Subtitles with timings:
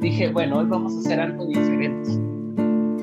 [0.00, 2.10] Dije, bueno, hoy vamos a hacer algo diferente.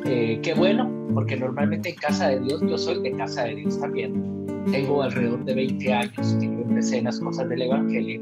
[0.05, 3.79] Eh, qué bueno, porque normalmente en casa de Dios, yo soy de casa de Dios
[3.79, 4.45] también.
[4.71, 8.21] Tengo alrededor de 20 años que yo empecé en las cosas del Evangelio.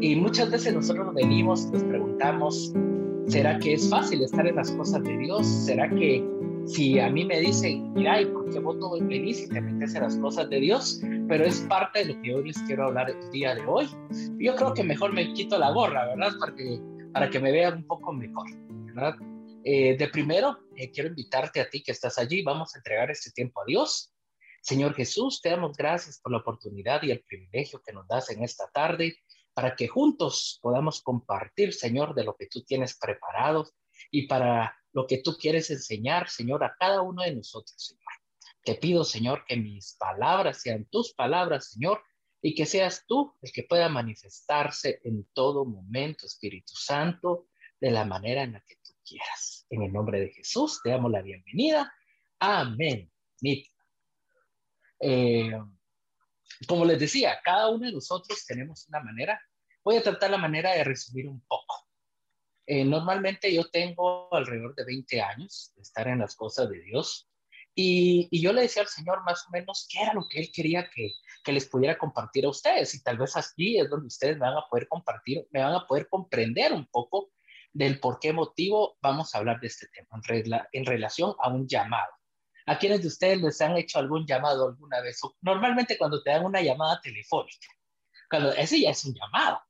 [0.00, 2.72] Y muchas veces nosotros venimos nos preguntamos,
[3.28, 5.46] ¿será que es fácil estar en las cosas de Dios?
[5.46, 6.22] ¿Será que
[6.66, 9.94] si a mí me dicen, mira, ¿y por qué vos no venís y te metes
[9.94, 11.00] en las cosas de Dios?
[11.28, 13.88] Pero es parte de lo que hoy les quiero hablar el día de hoy.
[14.38, 16.32] Yo creo que mejor me quito la gorra, ¿verdad?
[16.40, 16.80] Para que,
[17.12, 18.46] para que me vean un poco mejor,
[18.84, 19.14] ¿verdad?
[19.64, 22.42] Eh, de primero, eh, quiero invitarte a ti que estás allí.
[22.42, 24.12] Vamos a entregar este tiempo a Dios.
[24.60, 28.42] Señor Jesús, te damos gracias por la oportunidad y el privilegio que nos das en
[28.42, 29.16] esta tarde
[29.54, 33.66] para que juntos podamos compartir, Señor, de lo que tú tienes preparado
[34.10, 38.12] y para lo que tú quieres enseñar, Señor, a cada uno de nosotros, Señor.
[38.64, 42.02] Te pido, Señor, que mis palabras sean tus palabras, Señor,
[42.40, 48.06] y que seas tú el que pueda manifestarse en todo momento, Espíritu Santo, de la
[48.06, 49.66] manera en la que tú quieras.
[49.68, 51.92] En el nombre de Jesús, te damos la bienvenida.
[52.38, 53.12] Amén.
[55.00, 55.60] Eh,
[56.66, 59.38] como les decía, cada uno de nosotros tenemos una manera.
[59.84, 61.85] Voy a tratar la manera de resumir un poco.
[62.66, 67.28] Eh, normalmente yo tengo alrededor de 20 años de estar en las cosas de Dios
[67.74, 70.50] y, y, yo le decía al Señor más o menos qué era lo que Él
[70.52, 71.12] quería que,
[71.44, 74.56] que les pudiera compartir a ustedes y tal vez aquí es donde ustedes me van
[74.56, 77.30] a poder compartir, me van a poder comprender un poco
[77.72, 81.68] del por qué motivo vamos a hablar de este tema en, en relación a un
[81.68, 82.10] llamado.
[82.66, 85.20] ¿A quiénes de ustedes les han hecho algún llamado alguna vez?
[85.40, 87.68] Normalmente cuando te dan una llamada telefónica,
[88.28, 89.60] cuando ese ya es un llamado.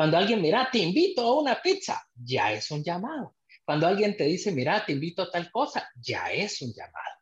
[0.00, 3.36] Cuando alguien, mira, te invito a una pizza, ya es un llamado.
[3.66, 7.16] Cuando alguien te dice, mira, te invito a tal cosa, ya es un llamado.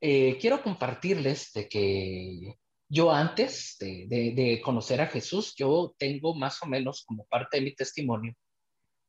[0.00, 2.56] Eh, quiero compartirles de que
[2.88, 7.58] yo antes de, de, de, conocer a Jesús, yo tengo más o menos como parte
[7.58, 8.34] de mi testimonio,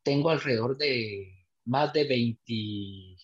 [0.03, 3.17] tengo alrededor de más de 20,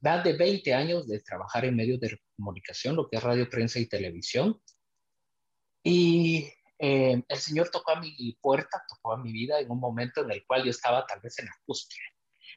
[0.00, 3.78] más de 20 años de trabajar en medios de comunicación, lo que es radio, prensa
[3.78, 4.58] y televisión.
[5.84, 10.22] Y eh, el Señor tocó a mi puerta, tocó a mi vida en un momento
[10.22, 11.52] en el cual yo estaba tal vez en la.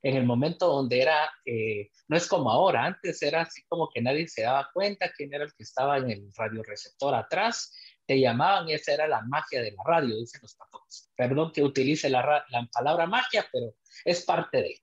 [0.01, 4.01] En el momento donde era, eh, no es como ahora, antes era así como que
[4.01, 7.73] nadie se daba cuenta quién era el que estaba en el radioreceptor atrás,
[8.05, 11.11] te llamaban y esa era la magia de la radio, dicen los pastores.
[11.15, 13.75] Perdón que utilice la, la palabra magia, pero
[14.05, 14.81] es parte de.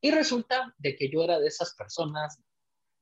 [0.00, 2.38] Y resulta de que yo era de esas personas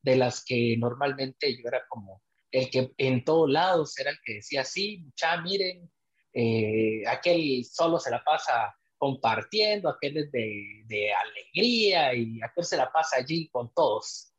[0.03, 2.23] de las que normalmente yo era como
[2.53, 5.91] el que en todos lados era el que decía, sí, mucha, miren,
[6.35, 12.93] eh, aquel solo se la pasa compartiendo, aquel es de, alegría y aquel se la
[12.93, 14.33] pasa allí con todos.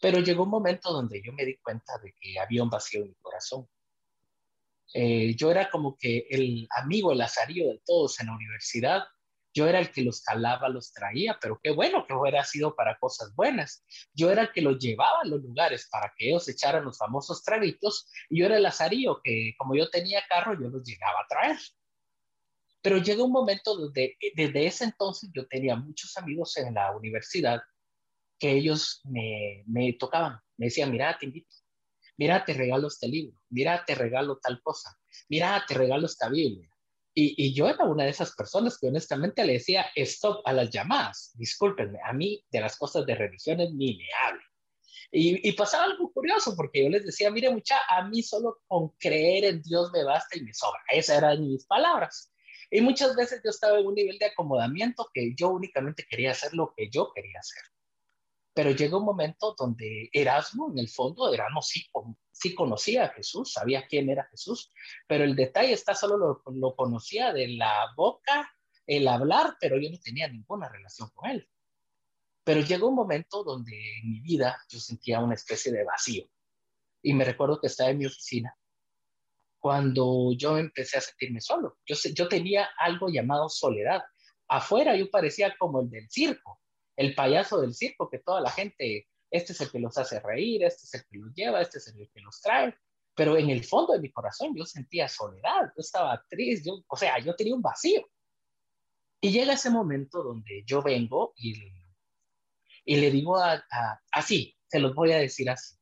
[0.00, 3.08] Pero llegó un momento donde yo me di cuenta de que había un vacío en
[3.08, 3.68] mi corazón.
[4.94, 9.02] Eh, yo era como que el amigo, el lazarillo de todos en la universidad
[9.52, 12.98] yo era el que los calaba, los traía, pero qué bueno que hubiera sido para
[12.98, 13.84] cosas buenas.
[14.14, 17.42] Yo era el que los llevaba a los lugares para que ellos echaran los famosos
[17.42, 21.26] traguitos y yo era el azarío que como yo tenía carro, yo los llegaba a
[21.28, 21.58] traer.
[22.82, 27.60] Pero llegó un momento donde desde ese entonces yo tenía muchos amigos en la universidad
[28.38, 31.54] que ellos me, me tocaban, me decían, mira, te invito,
[32.16, 34.96] mira, te regalo este libro, mira, te regalo tal cosa,
[35.28, 36.69] mira, te regalo esta Biblia
[37.14, 41.32] y, yo era una de esas personas que honestamente le decía stop a las llamadas.
[41.34, 44.42] Discúlpenme, a mí de las cosas de religiones ni me hable.
[45.12, 48.90] Y, y, pasaba algo curioso porque yo les decía, mire mucha, a mí solo con
[48.98, 50.80] creer en Dios me basta y me sobra.
[50.88, 52.32] Esas eran mis palabras.
[52.70, 56.54] Y muchas veces yo estaba en un nivel de acomodamiento que yo únicamente quería hacer
[56.54, 57.62] lo que yo quería hacer.
[58.52, 61.86] Pero llegó un momento donde Erasmo, en el fondo, Erasmo sí,
[62.32, 64.72] sí conocía a Jesús, sabía quién era Jesús,
[65.06, 68.52] pero el detalle está solo lo, conocía de la boca,
[68.86, 71.48] el hablar, pero yo no tenía ninguna relación con él.
[72.42, 76.24] Pero llegó un momento donde en mi vida yo sentía una especie de vacío.
[77.02, 78.56] Y me recuerdo que estaba en mi oficina
[79.60, 81.78] cuando yo empecé a sentirme solo.
[81.86, 84.02] Yo tenía algo llamado soledad.
[84.48, 86.60] Afuera yo parecía como el del circo
[86.96, 90.64] el payaso del circo, que toda la gente, este es el que los hace reír,
[90.64, 92.74] este es el que los lleva, este es el que los trae.
[93.14, 96.96] Pero en el fondo de mi corazón yo sentía soledad, yo estaba triste, yo, o
[96.96, 98.06] sea, yo tenía un vacío.
[99.20, 101.54] Y llega ese momento donde yo vengo y,
[102.84, 103.36] y le digo
[104.10, 105.76] así, se los voy a decir así.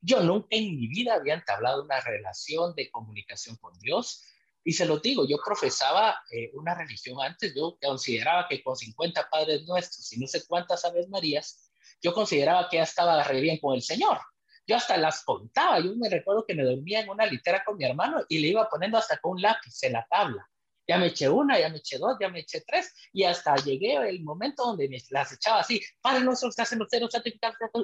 [0.00, 4.22] Yo nunca en mi vida había entablado una relación de comunicación con Dios.
[4.66, 9.30] Y se lo digo, yo profesaba eh, una religión antes, yo consideraba que con 50
[9.30, 11.70] padres nuestros y no sé cuántas aves marías,
[12.02, 14.18] yo consideraba que ya estaba re bien con el Señor.
[14.66, 15.78] Yo hasta las contaba.
[15.78, 18.68] Yo me recuerdo que me dormía en una litera con mi hermano y le iba
[18.68, 20.44] poniendo hasta con un lápiz en la tabla.
[20.88, 23.94] Ya me eché una, ya me eché dos, ya me eché tres y hasta llegué
[24.08, 25.80] el momento donde me las echaba así.
[26.00, 27.08] Padre nuestro que estás cero,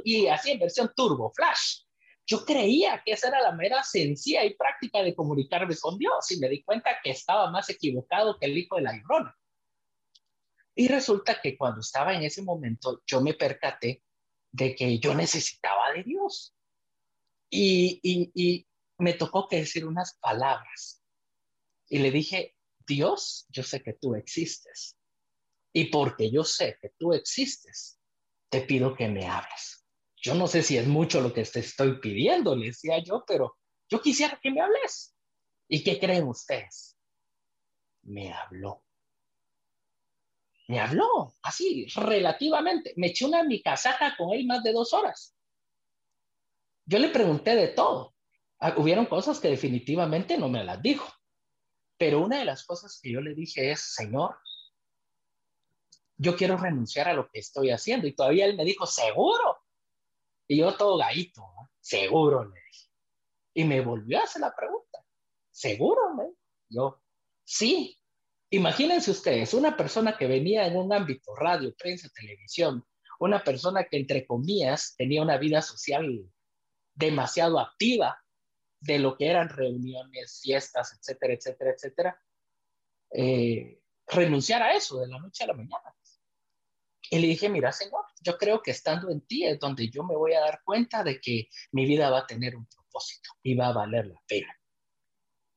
[0.04, 1.82] y así en versión turbo, flash.
[2.26, 6.38] Yo creía que esa era la mera sencilla y práctica de comunicarme con Dios y
[6.38, 9.36] me di cuenta que estaba más equivocado que el hijo de la llorona.
[10.74, 14.02] Y resulta que cuando estaba en ese momento, yo me percaté
[14.50, 16.54] de que yo necesitaba de Dios.
[17.50, 18.66] Y,
[18.98, 21.02] me tocó que decir unas palabras.
[21.88, 24.96] Y le dije, Dios, yo sé que tú existes.
[25.72, 27.98] Y porque yo sé que tú existes,
[28.48, 29.81] te pido que me hables.
[30.22, 33.58] Yo no sé si es mucho lo que te estoy pidiendo, le decía yo, pero
[33.90, 35.14] yo quisiera que me hables.
[35.68, 36.96] ¿Y qué creen ustedes?
[38.02, 38.82] Me habló
[40.72, 42.94] me habló así, relativamente.
[42.96, 45.36] Me eché una mi casaca con él más de dos horas.
[46.86, 48.14] Yo le pregunté de todo.
[48.58, 51.12] Ah, hubieron cosas que definitivamente no me las dijo.
[51.98, 54.36] Pero una de las cosas que yo le dije es, Señor,
[56.16, 58.06] yo quiero renunciar a lo que estoy haciendo.
[58.06, 59.58] Y todavía él me dijo, seguro.
[60.52, 61.42] Y yo todo gaito,
[61.80, 62.88] seguro, le dije.
[63.54, 64.98] Y me volvió a hacer la pregunta,
[65.50, 66.24] seguro, me
[66.68, 67.02] Yo,
[67.42, 67.98] sí,
[68.50, 72.84] Imagínense ustedes, una persona que venía en un ámbito radio, prensa, televisión,
[73.18, 76.30] una persona que entre comillas tenía una vida social
[76.92, 78.22] demasiado activa
[78.78, 82.22] de lo que eran reuniones, fiestas, etcétera, etcétera, etcétera,
[83.12, 85.96] eh, renunciar a eso de la noche a la mañana.
[87.12, 90.16] Y le dije, mira, Señor, yo creo que estando en ti es donde yo me
[90.16, 93.66] voy a dar cuenta de que mi vida va a tener un propósito y va
[93.66, 94.58] a valer la pena.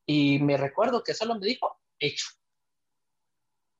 [0.05, 2.25] Y me recuerdo que solo me dijo, hecho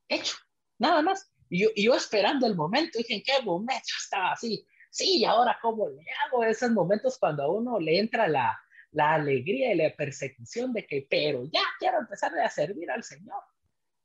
[0.07, 0.37] hecho,
[0.77, 1.29] nada más.
[1.49, 4.65] Y yo, esperando el momento, dije, ¿en qué momento estaba así?
[4.89, 8.57] Sí, ¿y ahora cómo le hago esos momentos cuando a uno le entra la,
[8.91, 13.43] la alegría y la persecución de que, pero ya quiero empezar a servir al Señor?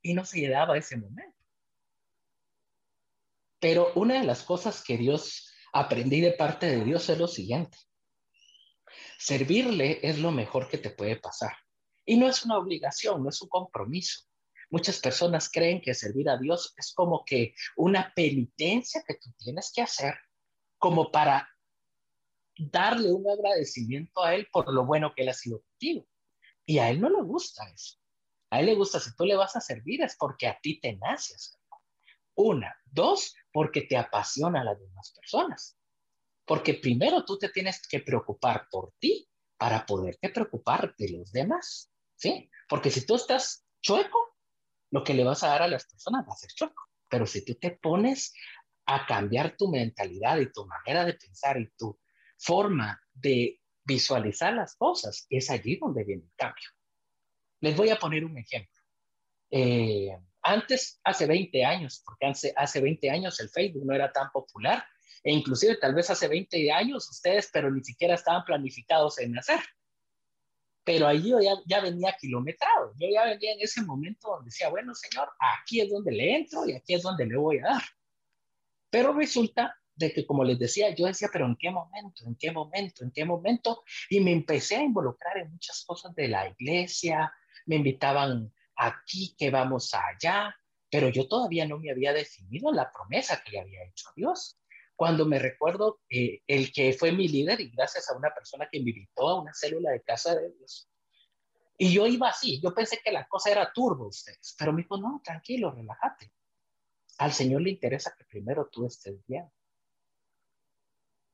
[0.03, 1.40] Y no se daba ese momento.
[3.61, 7.79] Pero una de las cosas que Dios aprendí de parte de Dios es lo siguiente.
[9.19, 11.53] Servirle es lo mejor que te puede pasar.
[12.05, 14.23] Y no es una obligación, no es un compromiso.
[14.71, 19.73] Muchas personas creen que servir a Dios es como que una penitencia que tú tienes
[19.75, 20.15] que hacer
[20.79, 21.49] como para
[22.57, 26.07] darle un agradecimiento a Él por lo bueno que Él ha sido contigo.
[26.65, 27.99] Y a Él no le gusta eso.
[28.51, 30.97] A Él le gusta, si tú le vas a servir es porque a ti te
[30.97, 31.35] nace.
[32.35, 32.75] Una.
[32.85, 35.77] Dos, porque te apasiona a las demás personas.
[36.45, 41.93] Porque primero tú te tienes que preocupar por ti para poderte preocupar de los demás.
[42.17, 42.51] ¿Sí?
[42.69, 44.37] Porque si tú estás chueco,
[44.91, 46.83] lo que le vas a dar a las personas va a ser choco.
[47.09, 48.35] Pero si tú te pones
[48.87, 51.99] a cambiar tu mentalidad y tu manera de pensar y tu
[52.37, 56.69] forma de visualizar las cosas, es allí donde viene el cambio.
[57.61, 58.81] Les voy a poner un ejemplo.
[59.51, 64.31] Eh, antes, hace 20 años, porque hace, hace 20 años el Facebook no era tan
[64.31, 64.85] popular,
[65.23, 69.61] e inclusive tal vez hace 20 años ustedes, pero ni siquiera estaban planificados en hacer
[70.85, 74.95] pero ahí yo ya, venía kilometrado, yo ya venía en ese momento donde decía, bueno,
[74.95, 77.83] señor, aquí es donde le entro y aquí es donde le voy a dar.
[78.91, 82.25] Pero resulta de que, como les decía, yo decía, pero ¿en qué momento?
[82.27, 83.05] ¿En qué momento?
[83.05, 83.85] ¿En qué momento?
[84.09, 87.33] Y me empecé a involucrar en muchas cosas de la iglesia,
[87.67, 90.55] me invitaban aquí, que vamos allá,
[90.91, 94.59] pero yo todavía no me había definido la promesa que le había hecho a Dios
[94.97, 98.81] cuando me recuerdo eh, el que fue mi líder y gracias a una persona que
[98.81, 100.91] me invitó a una célula de casa de Dios.
[101.79, 104.99] Y yo iba así, yo pensé que la cosa era turbo ustedes, pero me dijo,
[104.99, 106.31] no, tranquilo, relájate.
[107.17, 109.51] Al Señor le interesa que primero tú estés bien.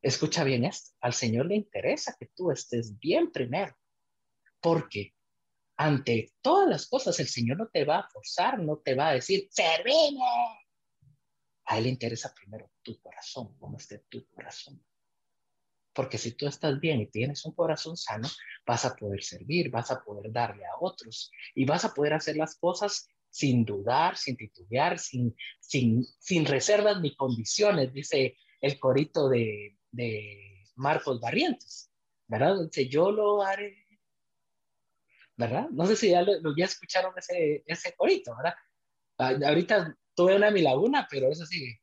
[0.00, 3.76] Escucha bien esto, al Señor le interesa que tú estés bien primero,
[4.61, 5.15] porque
[5.76, 9.14] ante todas las cosas el Señor no te va a forzar, no te va a
[9.14, 10.21] decir, servime,
[11.66, 14.83] a Él le interesa primero tu corazón, cómo esté tu corazón.
[15.92, 18.28] Porque si tú estás bien y tienes un corazón sano,
[18.66, 22.37] vas a poder servir, vas a poder darle a otros y vas a poder hacer
[22.37, 29.28] las cosas sin dudar, sin titubear, sin, sin, sin reservas ni condiciones, dice el corito
[29.28, 31.90] de, de Marcos Barrientos,
[32.26, 32.56] ¿verdad?
[32.64, 33.86] Dice, yo lo haré,
[35.37, 35.69] ¿verdad?
[35.71, 38.55] No sé si ya, lo, ya escucharon ese, ese corito, ¿verdad?
[39.19, 41.81] Ah, ahorita tuve una mi laguna, pero eso sigue.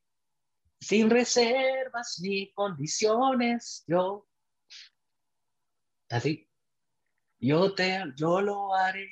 [0.79, 4.27] Sin reservas ni condiciones, yo.
[6.09, 6.49] Así.
[7.39, 9.09] Yo te, yo lo haré.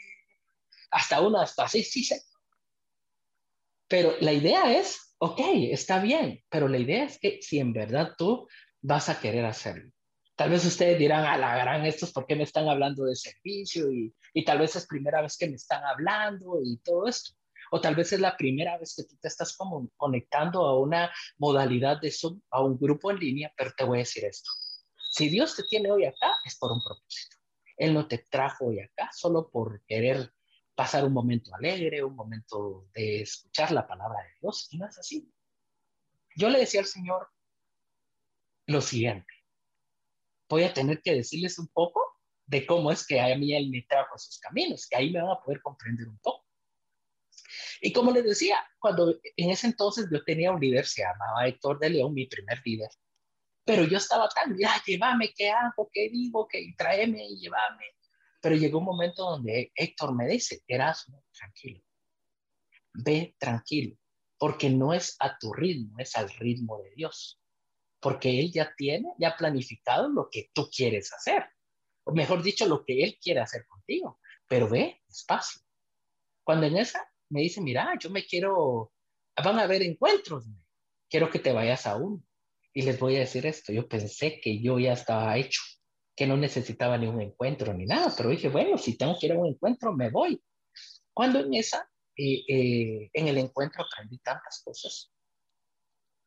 [0.91, 2.21] Hasta uno, hasta así, sí sé.
[3.87, 5.39] Pero la idea es ok,
[5.71, 8.47] está bien, pero la idea es que si en verdad tú
[8.81, 9.91] vas a querer hacerlo.
[10.41, 13.91] Tal vez ustedes dirán, a la gran, estos, ¿por qué me están hablando de servicio?
[13.91, 17.35] Y, y tal vez es primera vez que me están hablando y todo esto.
[17.69, 21.11] O tal vez es la primera vez que tú te estás como conectando a una
[21.37, 24.49] modalidad de Zoom, a un grupo en línea, pero te voy a decir esto.
[25.11, 27.37] Si Dios te tiene hoy acá, es por un propósito.
[27.77, 30.33] Él no te trajo hoy acá solo por querer
[30.73, 34.97] pasar un momento alegre, un momento de escuchar la palabra de Dios, y no es
[34.97, 35.31] así.
[36.35, 37.29] Yo le decía al Señor
[38.65, 39.31] lo siguiente,
[40.51, 42.01] voy a tener que decirles un poco
[42.45, 45.21] de cómo es que a mí Él me trajo a sus caminos, que ahí me
[45.21, 46.45] van a poder comprender un poco.
[47.81, 51.79] Y como les decía, cuando en ese entonces yo tenía un líder, se llamaba Héctor
[51.79, 52.89] de León, mi primer líder,
[53.65, 55.89] pero yo estaba tan, ya, llévame, ¿qué hago?
[55.91, 56.47] ¿Qué digo?
[56.47, 56.73] ¿Qué?
[56.77, 57.85] Tráeme y llévame.
[58.41, 61.81] Pero llegó un momento donde Héctor me dice, Erasmo, tranquilo,
[62.93, 63.95] ve tranquilo,
[64.37, 67.40] porque no es a tu ritmo, es al ritmo de Dios.
[68.01, 71.45] Porque Él ya tiene, ya planificado lo que tú quieres hacer.
[72.03, 74.19] O mejor dicho, lo que Él quiere hacer contigo.
[74.47, 75.61] Pero ve despacio.
[76.43, 78.91] Cuando en esa me dice, mira, yo me quiero,
[79.41, 80.45] van a haber encuentros,
[81.09, 82.21] quiero que te vayas a uno.
[82.73, 85.61] Y les voy a decir esto, yo pensé que yo ya estaba hecho
[86.15, 89.31] que no necesitaba ni un encuentro ni nada, pero dije, bueno, si tengo que ir
[89.31, 90.41] a un encuentro, me voy.
[91.13, 95.11] Cuando en esa, eh, eh, en el encuentro aprendí tantas cosas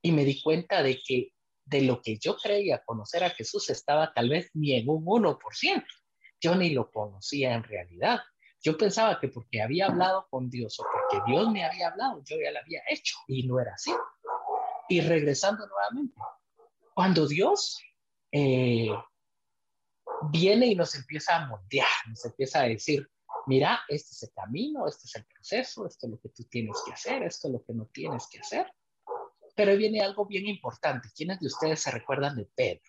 [0.03, 1.33] y me di cuenta de que
[1.65, 5.85] de lo que yo creía conocer a Jesús estaba tal vez ni en un 1%.
[6.41, 8.21] Yo ni lo conocía en realidad.
[8.63, 12.37] Yo pensaba que porque había hablado con Dios o porque Dios me había hablado, yo
[12.43, 13.93] ya lo había hecho y no era así.
[14.89, 16.19] Y regresando nuevamente,
[16.95, 17.81] cuando Dios
[18.33, 18.89] eh,
[20.31, 23.07] viene y nos empieza a moldear, nos empieza a decir,
[23.47, 26.77] mira, este es el camino, este es el proceso, esto es lo que tú tienes
[26.87, 28.67] que hacer, esto es lo que no tienes que hacer.
[29.55, 31.09] Pero viene algo bien importante.
[31.15, 32.83] ¿Quiénes de ustedes se recuerdan de Pedro?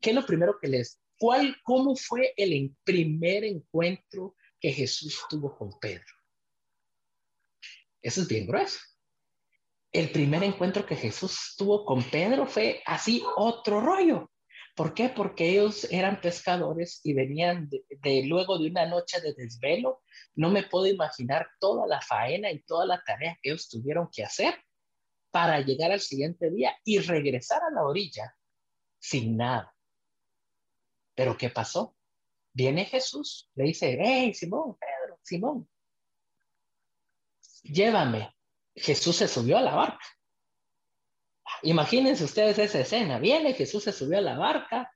[0.00, 1.00] ¿Qué es lo primero que les...
[1.18, 6.12] ¿Cuál, cómo fue el primer encuentro que Jesús tuvo con Pedro?
[8.02, 8.80] Eso es bien grueso
[9.92, 14.30] el primer encuentro que Jesús tuvo con Pedro fue así otro rollo.
[14.74, 15.10] ¿Por qué?
[15.10, 20.02] Porque ellos eran pescadores y venían de, luego de una noche de desvelo.
[20.34, 24.24] No me puedo imaginar toda la faena y toda la tarea que ellos tuvieron que
[24.24, 24.54] hacer
[25.30, 28.34] para llegar al siguiente día y regresar a la orilla
[28.98, 29.74] sin nada.
[31.14, 31.94] Pero ¿qué pasó?
[32.54, 35.68] Viene Jesús, le dice, hey, Simón, Pedro, Simón,
[37.62, 38.34] llévame.
[38.74, 40.04] Jesús se subió a la barca.
[41.62, 43.18] Imagínense ustedes esa escena.
[43.18, 44.92] Viene, Jesús se subió a la barca.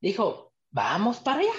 [0.00, 1.52] Dijo, vamos para allá.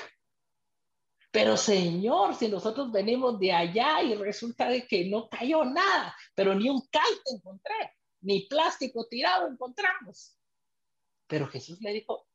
[1.32, 6.56] Pero Señor, si nosotros venimos de allá y resulta de que no cayó nada, pero
[6.56, 10.36] ni un calte encontré, ni plástico tirado encontramos.
[11.28, 12.28] Pero Jesús le dijo,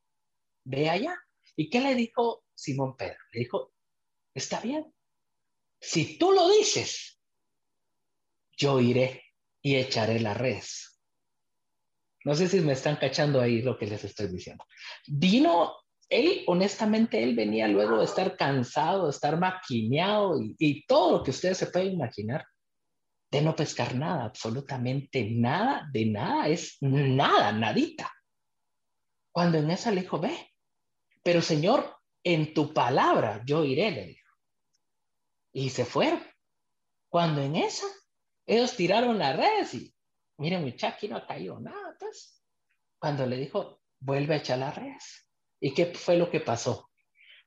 [0.64, 1.16] ve allá.
[1.56, 3.18] ¿Y qué le dijo Simón Pedro?
[3.32, 3.72] Le dijo,
[4.32, 4.92] está bien.
[5.80, 7.20] Si tú lo dices,
[8.56, 9.24] yo iré
[9.60, 10.62] y echaré la red.
[12.24, 14.64] No sé si me están cachando ahí lo que les estoy diciendo.
[15.06, 15.74] Vino,
[16.08, 21.22] él, honestamente, él venía luego de estar cansado, de estar maquineado y, y todo lo
[21.22, 22.44] que ustedes se pueden imaginar,
[23.30, 28.12] de no pescar nada, absolutamente nada, de nada, es nada, nadita.
[29.32, 30.52] Cuando en esa le dijo, ve,
[31.22, 34.32] pero Señor, en tu palabra yo iré, le dijo.
[35.52, 36.22] Y se fueron.
[37.08, 37.86] Cuando en esa
[38.46, 39.93] ellos tiraron la red y
[40.38, 41.96] miren, muchacho, aquí no ha caído nada.
[41.98, 42.42] Pues.
[42.98, 44.96] Cuando le dijo, vuelve a echar la red.
[45.60, 46.90] ¿Y qué fue lo que pasó?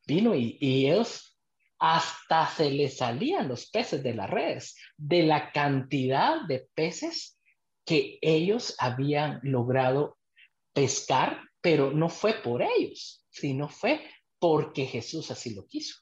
[0.06, 1.38] Vino y, y ellos
[1.80, 7.40] hasta se les salían los peces de las redes, de la cantidad de peces
[7.86, 10.18] que ellos habían logrado
[10.74, 14.02] pescar, pero no fue por ellos, sino fue
[14.40, 16.02] porque Jesús así lo quiso.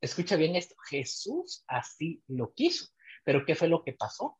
[0.00, 2.86] Escucha bien esto, Jesús así lo quiso.
[3.24, 4.38] Pero ¿qué fue lo que pasó?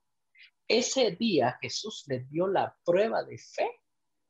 [0.69, 3.71] Ese día Jesús les dio la prueba de fe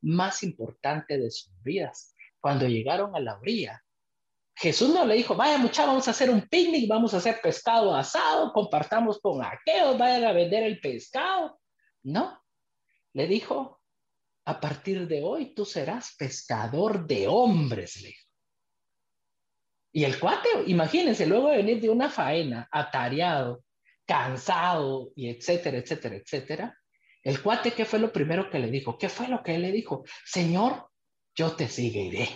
[0.03, 2.15] más importante de sus vidas.
[2.41, 3.83] Cuando llegaron a la orilla,
[4.55, 7.95] Jesús no le dijo, vaya muchachos, vamos a hacer un picnic, vamos a hacer pescado
[7.95, 11.61] asado, compartamos con aquellos, vayan a vender el pescado.
[12.03, 12.43] No,
[13.13, 13.83] le dijo,
[14.47, 18.27] a partir de hoy tú serás pescador de hombres, le dijo.
[19.93, 23.65] Y el cuate, imagínense, luego de venir de una faena, atareado,
[24.07, 26.79] cansado, y etcétera, etcétera, etcétera,
[27.23, 28.97] el cuate, ¿qué fue lo primero que le dijo?
[28.97, 30.05] ¿Qué fue lo que él le dijo?
[30.25, 30.89] Señor,
[31.35, 32.29] yo te seguiré.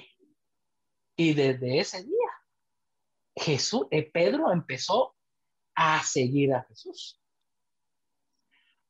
[1.15, 2.31] Y desde ese día,
[3.37, 5.15] Jesús, eh, Pedro empezó
[5.77, 7.21] a seguir a Jesús.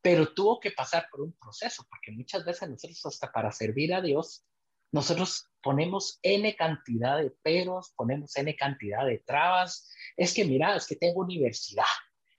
[0.01, 4.01] Pero tuvo que pasar por un proceso, porque muchas veces nosotros hasta para servir a
[4.01, 4.47] Dios,
[4.93, 9.89] nosotros ponemos N cantidad de peros, ponemos N cantidad de trabas.
[10.17, 11.85] Es que mira, es que tengo universidad,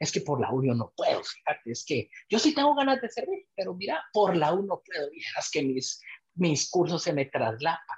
[0.02, 3.00] es que por la U yo no puedo, fíjate, es que yo sí tengo ganas
[3.02, 6.02] de servir, pero mira, por la U no puedo, es que mis,
[6.34, 7.98] mis cursos se me traslapan.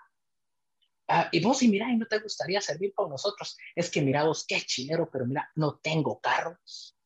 [1.08, 4.26] Ah, y vos, y mira, y no te gustaría servir con nosotros, es que mira
[4.26, 6.98] vos, qué chinero, pero mira, no tengo carros.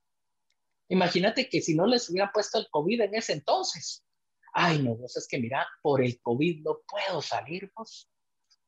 [0.89, 4.03] Imagínate que si no les hubieran puesto el COVID en ese entonces,
[4.51, 8.09] ay, no, vos es que mira, por el COVID no puedo salir vos.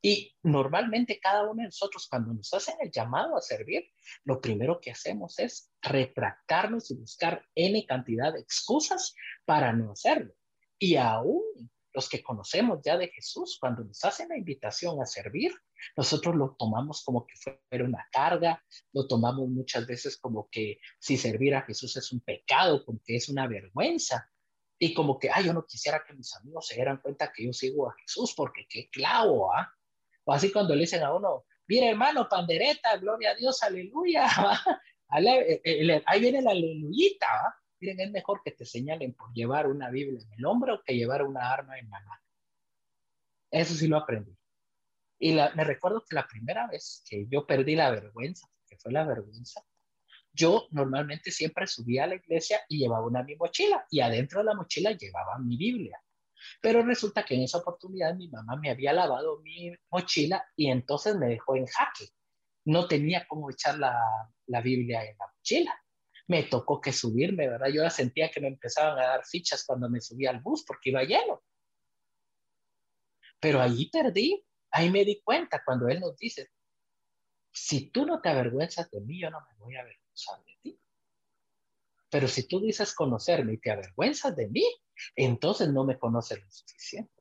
[0.01, 3.83] Y normalmente cada uno de nosotros cuando nos hacen el llamado a servir,
[4.23, 9.13] lo primero que hacemos es retractarnos y buscar N cantidad de excusas
[9.45, 10.33] para no hacerlo.
[10.77, 11.43] Y aún
[11.93, 15.51] los que conocemos ya de Jesús, cuando nos hacen la invitación a servir,
[15.97, 18.63] nosotros lo tomamos como que fuera una carga,
[18.93, 23.15] lo tomamos muchas veces como que si servir a Jesús es un pecado, como que
[23.15, 24.31] es una vergüenza.
[24.81, 27.51] Y como que, ay, yo no quisiera que mis amigos se dieran cuenta que yo
[27.51, 29.75] sigo a Jesús, porque qué clavo, ¿ah?
[30.29, 34.27] O así cuando le dicen a uno, mire hermano, pandereta, gloria a Dios, aleluya.
[35.11, 37.55] Eh, eh, ahí viene la aleluyita.
[37.79, 41.23] Miren, es mejor que te señalen por llevar una Biblia en el hombro que llevar
[41.23, 42.21] una arma en la mano.
[43.49, 44.37] Eso sí lo aprendí.
[45.17, 49.03] Y me recuerdo que la primera vez que yo perdí la vergüenza, que fue la
[49.03, 49.65] vergüenza,
[50.31, 54.45] yo normalmente siempre subía a la iglesia y llevaba una mi mochila y adentro de
[54.45, 55.99] la mochila llevaba mi Biblia.
[56.61, 61.15] Pero resulta que en esa oportunidad mi mamá me había lavado mi mochila y entonces
[61.15, 62.09] me dejó en jaque.
[62.65, 63.97] No tenía cómo echar la,
[64.47, 65.83] la Biblia en la mochila.
[66.27, 67.67] Me tocó que subirme, ¿verdad?
[67.67, 70.89] Yo ya sentía que me empezaban a dar fichas cuando me subía al bus porque
[70.89, 71.41] iba lleno.
[73.39, 76.49] Pero ahí perdí, ahí me di cuenta cuando él nos dice,
[77.51, 80.79] si tú no te avergüenzas de mí, yo no me voy a avergonzar de ti.
[82.09, 84.65] Pero si tú dices conocerme y te avergüenzas de mí,
[85.15, 87.13] entonces no me conoces lo suficiente.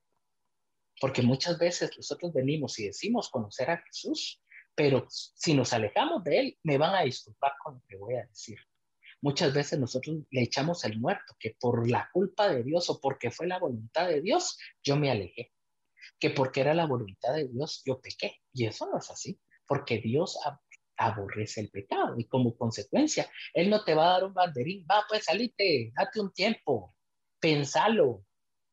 [1.01, 4.43] Porque muchas veces nosotros venimos y decimos conocer a Jesús,
[4.75, 8.27] pero si nos alejamos de Él, me van a disculpar con lo que voy a
[8.27, 8.59] decir.
[9.21, 13.31] Muchas veces nosotros le echamos el muerto, que por la culpa de Dios o porque
[13.31, 15.53] fue la voluntad de Dios, yo me alejé.
[16.21, 18.37] Que porque era la voluntad de Dios, yo pequé.
[18.53, 20.39] Y eso no es así, porque Dios
[20.99, 25.05] aborrece el pecado y como consecuencia, Él no te va a dar un banderín, va,
[25.09, 26.95] pues salite, date un tiempo,
[27.41, 28.25] pensalo.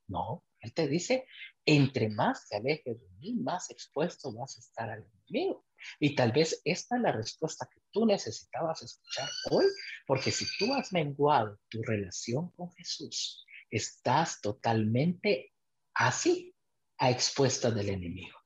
[0.08, 1.28] No, él te dice,
[1.66, 5.66] entre más te alejes de mí, más expuesto vas a estar al enemigo.
[6.00, 9.66] Y tal vez esta es la respuesta que tú necesitabas escuchar hoy,
[10.08, 15.54] porque si tú has menguado tu relación con Jesús, estás totalmente
[15.94, 16.56] así,
[16.98, 18.40] a expuesta del enemigo.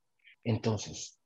[0.44, 1.18] Entonces,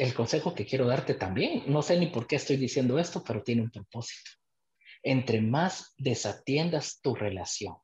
[0.00, 3.42] el consejo que quiero darte también, no sé ni por qué estoy diciendo esto, pero
[3.42, 4.30] tiene un propósito.
[5.02, 7.76] Entre más desatiendas tu relación,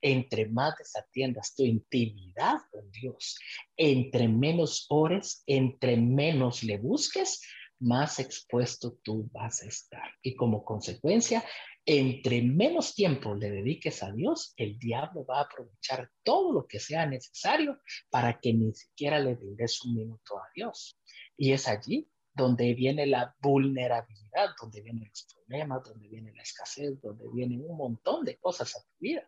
[0.00, 3.38] entre más desatiendas tu intimidad con Dios,
[3.76, 7.42] entre menos ores, entre menos le busques,
[7.80, 10.10] más expuesto tú vas a estar.
[10.22, 11.44] Y como consecuencia,
[11.90, 16.80] entre menos tiempo le dediques a Dios, el diablo va a aprovechar todo lo que
[16.80, 21.00] sea necesario para que ni siquiera le des un minuto a Dios.
[21.34, 27.00] Y es allí donde viene la vulnerabilidad, donde vienen los problemas, donde viene la escasez,
[27.00, 29.26] donde viene un montón de cosas a tu vida.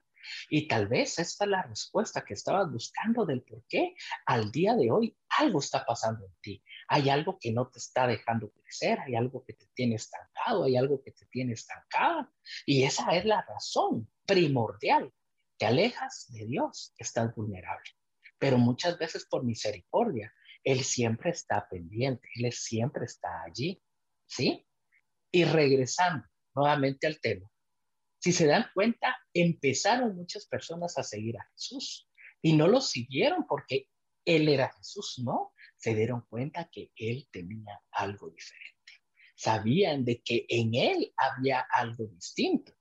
[0.50, 3.94] Y tal vez esta es la respuesta que estabas buscando del por qué
[4.26, 6.64] al día de hoy algo está pasando en ti.
[6.88, 10.76] Hay algo que no te está dejando crecer, hay algo que te tiene estancado, hay
[10.76, 12.32] algo que te tiene estancada.
[12.66, 15.12] Y esa es la razón primordial.
[15.58, 17.90] Te alejas de Dios, estás vulnerable.
[18.38, 20.32] Pero muchas veces por misericordia,
[20.64, 23.82] Él siempre está pendiente, Él siempre está allí.
[24.26, 24.66] ¿Sí?
[25.32, 27.48] Y regresando nuevamente al tema,
[28.18, 32.10] si se dan cuenta, empezaron muchas personas a seguir a Jesús
[32.42, 33.88] y no lo siguieron porque
[34.24, 38.92] Él era Jesús, no, se dieron cuenta que Él tenía algo diferente.
[39.34, 42.72] Sabían de que en Él había algo distinto.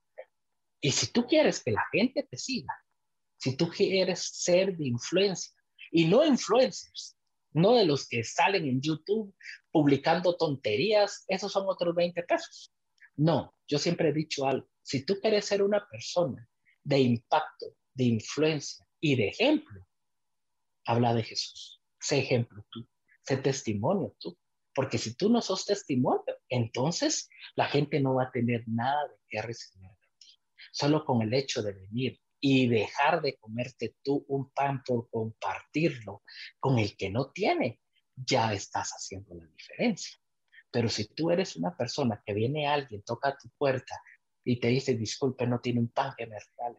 [0.80, 2.74] Y si tú quieres que la gente te siga,
[3.38, 5.54] si tú quieres ser de influencia,
[5.90, 7.16] y no influencers,
[7.52, 9.34] no de los que salen en YouTube
[9.70, 12.72] publicando tonterías, esos son otros 20 pesos.
[13.16, 16.48] No, yo siempre he dicho algo, si tú quieres ser una persona
[16.84, 19.84] de impacto, de influencia y de ejemplo,
[20.84, 21.82] habla de Jesús.
[21.98, 22.88] Sé ejemplo tú,
[23.22, 24.36] sé testimonio tú.
[24.74, 29.16] Porque si tú no sos testimonio, entonces la gente no va a tener nada de
[29.28, 30.28] qué recibir de ti.
[30.72, 36.22] Solo con el hecho de venir y dejar de comerte tú un pan por compartirlo
[36.58, 37.80] con el que no tiene,
[38.14, 40.18] ya estás haciendo la diferencia.
[40.70, 44.00] Pero si tú eres una persona que viene alguien, toca tu puerta
[44.44, 46.78] y te dice, disculpe, no tiene un pan que me regale.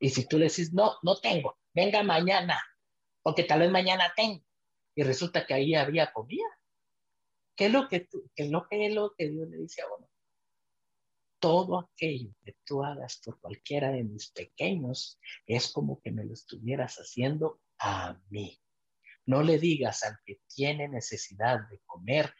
[0.00, 2.60] Y si tú le dices, no, no tengo, venga mañana,
[3.22, 4.44] porque tal vez mañana tengo.
[4.94, 6.46] Y resulta que ahí había comida.
[7.54, 9.82] ¿Qué es lo que, tú, qué es lo que, es lo que Dios le dice
[9.82, 10.08] a uno?
[11.38, 16.32] Todo aquello que tú hagas por cualquiera de mis pequeños es como que me lo
[16.32, 18.60] estuvieras haciendo a mí.
[19.26, 22.34] No le digas al que tiene necesidad de comer,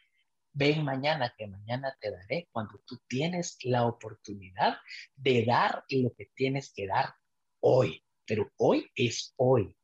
[0.52, 4.78] ven mañana que mañana te daré cuando tú tienes la oportunidad
[5.16, 7.14] de dar lo que tienes que dar
[7.60, 8.04] hoy.
[8.24, 9.76] Pero hoy es hoy.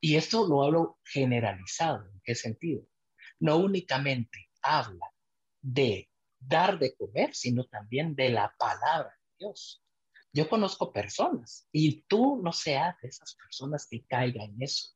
[0.00, 2.10] Y esto lo hablo generalizado.
[2.10, 2.86] ¿En qué sentido?
[3.38, 5.12] No únicamente habla
[5.60, 9.82] de dar de comer, sino también de la palabra de Dios.
[10.32, 14.90] Yo conozco personas y tú no seas de esas personas que caigan en eso.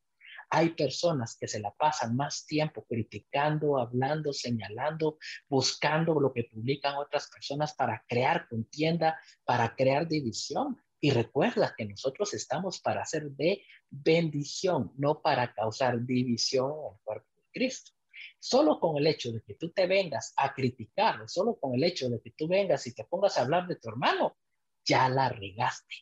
[0.50, 6.94] Hay personas que se la pasan más tiempo criticando, hablando, señalando, buscando lo que publican
[6.96, 10.80] otras personas para crear contienda, para crear división.
[11.04, 17.28] Y recuerda que nosotros estamos para hacer de bendición, no para causar división en cuerpo
[17.36, 17.92] de Cristo.
[18.38, 22.08] Solo con el hecho de que tú te vengas a criticar, solo con el hecho
[22.08, 24.38] de que tú vengas y te pongas a hablar de tu hermano,
[24.82, 25.94] ya la regaste,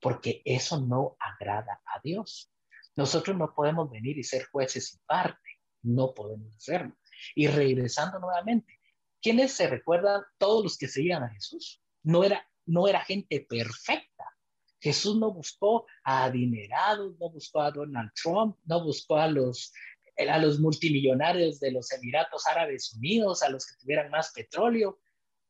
[0.00, 2.50] porque eso no agrada a Dios.
[2.96, 6.96] Nosotros no podemos venir y ser jueces y parte, no podemos hacerlo.
[7.34, 8.80] Y regresando nuevamente,
[9.20, 10.22] ¿quiénes se recuerdan?
[10.38, 11.82] Todos los que seguían a Jesús.
[12.02, 14.12] No era, no era gente perfecta
[14.82, 19.72] Jesús no buscó a adinerados, no buscó a Donald Trump, no buscó a los,
[20.28, 24.98] a los multimillonarios de los Emiratos Árabes Unidos, a los que tuvieran más petróleo.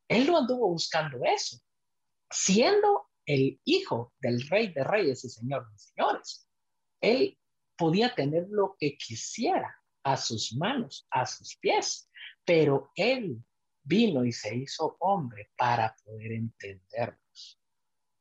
[0.06, 1.56] Él no anduvo buscando eso,
[2.30, 6.46] siendo el hijo del rey de reyes y señor de señores.
[7.00, 7.38] Él
[7.78, 12.10] podía tener lo que quisiera a sus manos, a sus pies,
[12.44, 13.42] pero él
[13.82, 17.60] vino y se hizo hombre para poder entendernos.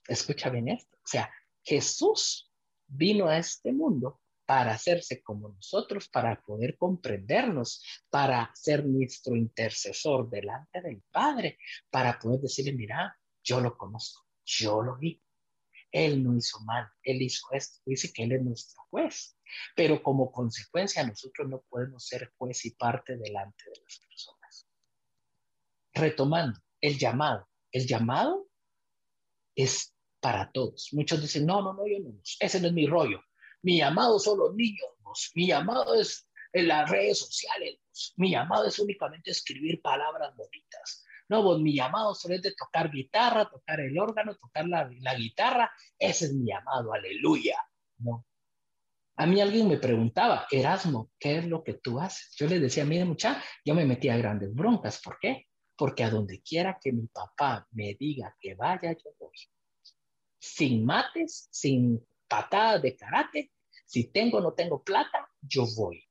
[0.08, 0.98] Escucha bien esto.
[0.98, 1.32] O sea,
[1.64, 2.52] Jesús
[2.88, 10.30] vino a este mundo para hacerse como nosotros, para poder comprendernos, para ser nuestro intercesor
[10.30, 11.58] delante del Padre,
[11.90, 15.24] para poder decirle, mira, yo lo conozco, yo lo vi.
[15.90, 19.38] Él no hizo mal, él hizo esto, dice que él es nuestro juez.
[19.76, 24.41] Pero como consecuencia nosotros no podemos ser juez y parte delante de las personas.
[25.94, 27.48] Retomando, el llamado.
[27.72, 28.48] El llamado
[29.56, 30.90] es para todos.
[30.94, 33.22] Muchos dicen, no, no, no, yo no, ese no es mi rollo.
[33.64, 34.88] Mi llamado son los niños,
[35.36, 37.80] mi llamado es en las redes sociales,
[38.18, 41.06] mi llamado es únicamente escribir palabras bonitas.
[41.30, 45.16] No, vos, mi llamado solo es de tocar guitarra, tocar el órgano, tocar la, la
[45.16, 47.56] guitarra, ese es mi llamado, aleluya.
[48.00, 48.26] No.
[49.16, 52.36] A mí alguien me preguntaba, Erasmo, ¿qué es lo que tú haces?
[52.38, 55.00] Yo le decía, mire mucha, yo me metí a grandes broncas.
[55.02, 55.48] ¿Por qué?
[55.82, 59.36] Porque a donde quiera que mi papá me diga que vaya, yo voy
[60.38, 63.52] sin mates, sin patadas de karate.
[63.88, 66.08] Si tengo o no tengo plata, yo voy.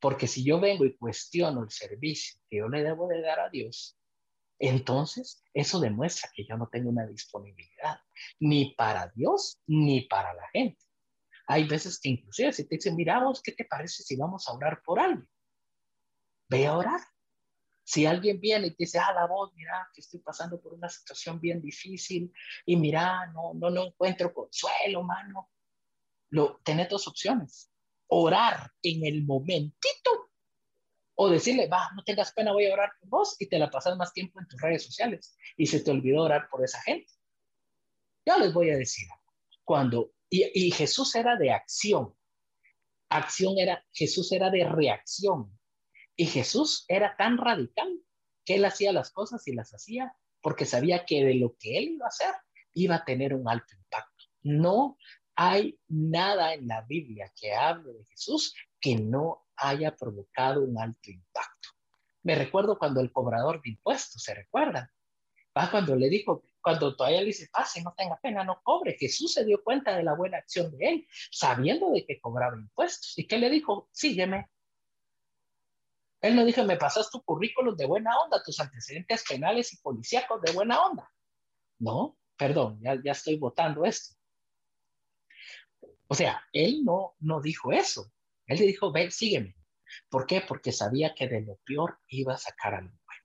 [0.00, 3.50] Porque si yo vengo y cuestiono el servicio que yo le debo de dar a
[3.50, 3.96] Dios,
[4.58, 8.00] entonces eso demuestra que yo no tengo una disponibilidad
[8.40, 10.84] ni para Dios ni para la gente.
[11.46, 14.54] Hay veces que inclusive si te dicen, mira vos, ¿qué te parece si vamos a
[14.54, 15.28] orar por alguien?
[16.48, 17.00] Ve a orar.
[17.90, 20.88] Si alguien viene y te dice, ah, la voz, mira, que estoy pasando por una
[20.88, 22.32] situación bien difícil
[22.64, 25.50] y mira, no, no, no encuentro consuelo, mano.
[26.28, 27.72] Lo, tenés dos opciones.
[28.06, 30.30] Orar en el momentito
[31.16, 33.96] o decirle, va, no tengas pena, voy a orar por vos y te la pasas
[33.96, 37.12] más tiempo en tus redes sociales y se te olvidó orar por esa gente.
[38.24, 39.08] Ya les voy a decir,
[39.64, 42.14] cuando, y, y Jesús era de acción,
[43.08, 45.58] acción era, Jesús era de reacción,
[46.20, 47.98] y Jesús era tan radical
[48.44, 51.92] que él hacía las cosas y las hacía porque sabía que de lo que él
[51.92, 52.34] iba a hacer
[52.74, 54.24] iba a tener un alto impacto.
[54.42, 54.98] No
[55.34, 61.10] hay nada en la Biblia que hable de Jesús que no haya provocado un alto
[61.10, 61.70] impacto.
[62.22, 64.90] Me recuerdo cuando el cobrador de impuestos, ¿se recuerdan?
[65.56, 68.98] Va cuando le dijo, cuando todavía le dice, pase, no tenga pena, no cobre.
[68.98, 73.16] Jesús se dio cuenta de la buena acción de él, sabiendo de que cobraba impuestos.
[73.16, 73.88] ¿Y qué le dijo?
[73.90, 74.50] Sígueme.
[76.20, 80.42] Él no dijo, me pasas tu currículum de buena onda, tus antecedentes penales y policíacos
[80.42, 81.10] de buena onda.
[81.78, 84.16] No, perdón, ya, ya estoy votando esto.
[86.08, 88.12] O sea, él no, no dijo eso.
[88.46, 89.56] Él le dijo, ven, sígueme.
[90.08, 90.40] ¿Por qué?
[90.40, 93.24] Porque sabía que de lo peor iba a sacar algo bueno.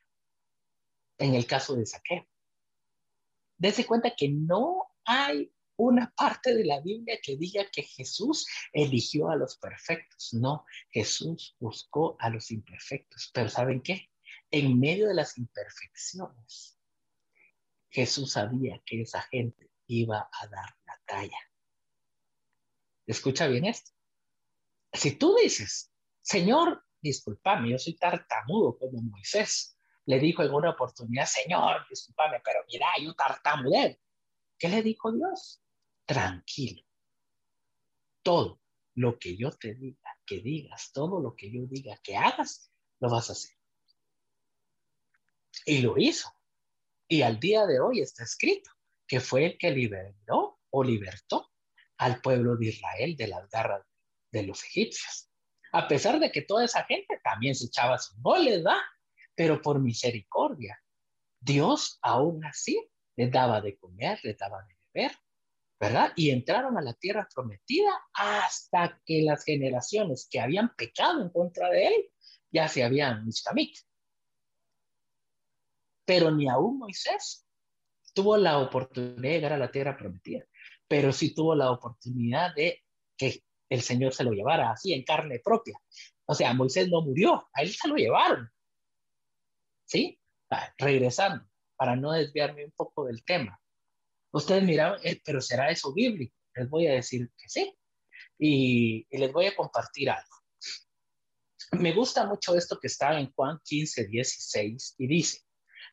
[1.17, 2.27] En el caso de Saqueo.
[3.57, 9.29] Dese cuenta que no hay una parte de la Biblia que diga que Jesús eligió
[9.29, 10.33] a los perfectos.
[10.33, 13.31] No, Jesús buscó a los imperfectos.
[13.33, 14.09] Pero ¿saben qué?
[14.51, 16.79] en medio de las imperfecciones,
[17.89, 21.39] Jesús sabía que esa gente iba a dar la talla.
[23.05, 23.91] Escucha bien esto.
[24.93, 31.25] Si tú dices, Señor, discúlpame, yo soy tartamudo como Moisés, le dijo en una oportunidad,
[31.25, 33.97] Señor, discúlpame, pero mira, yo tartamudeo.
[34.57, 35.61] ¿Qué le dijo Dios?
[36.05, 36.83] Tranquilo.
[38.21, 38.61] Todo
[38.95, 43.09] lo que yo te diga, que digas, todo lo que yo diga que hagas, lo
[43.09, 43.55] vas a hacer.
[45.65, 46.29] Y lo hizo.
[47.07, 48.71] Y al día de hoy está escrito
[49.07, 51.51] que fue el que liberó o libertó
[51.97, 53.85] al pueblo de Israel de las garras
[54.31, 55.29] de los egipcios.
[55.71, 58.81] A pesar de que toda esa gente también se echaba su goles, ¿verdad?
[59.35, 60.81] Pero por misericordia,
[61.39, 65.17] Dios aún así les daba de comer, les daba de beber,
[65.79, 66.13] ¿verdad?
[66.15, 71.69] Y entraron a la tierra prometida hasta que las generaciones que habían pecado en contra
[71.69, 72.09] de él
[72.51, 73.77] ya se habían miscamit.
[76.05, 77.45] Pero ni aún Moisés
[78.13, 80.45] tuvo la oportunidad de llegar a la tierra prometida,
[80.87, 82.83] pero sí tuvo la oportunidad de
[83.17, 85.77] que el Señor se lo llevara así en carne propia.
[86.25, 88.49] O sea, Moisés no murió, a él se lo llevaron.
[89.85, 90.19] ¿Sí?
[90.77, 93.59] regresando, para no desviarme un poco del tema.
[94.35, 96.35] Ustedes miraban, eh, pero ¿será eso bíblico?
[96.55, 97.73] Les voy a decir que sí.
[98.37, 100.35] Y, y les voy a compartir algo.
[101.79, 105.39] Me gusta mucho esto que está en Juan 15, 16 y dice,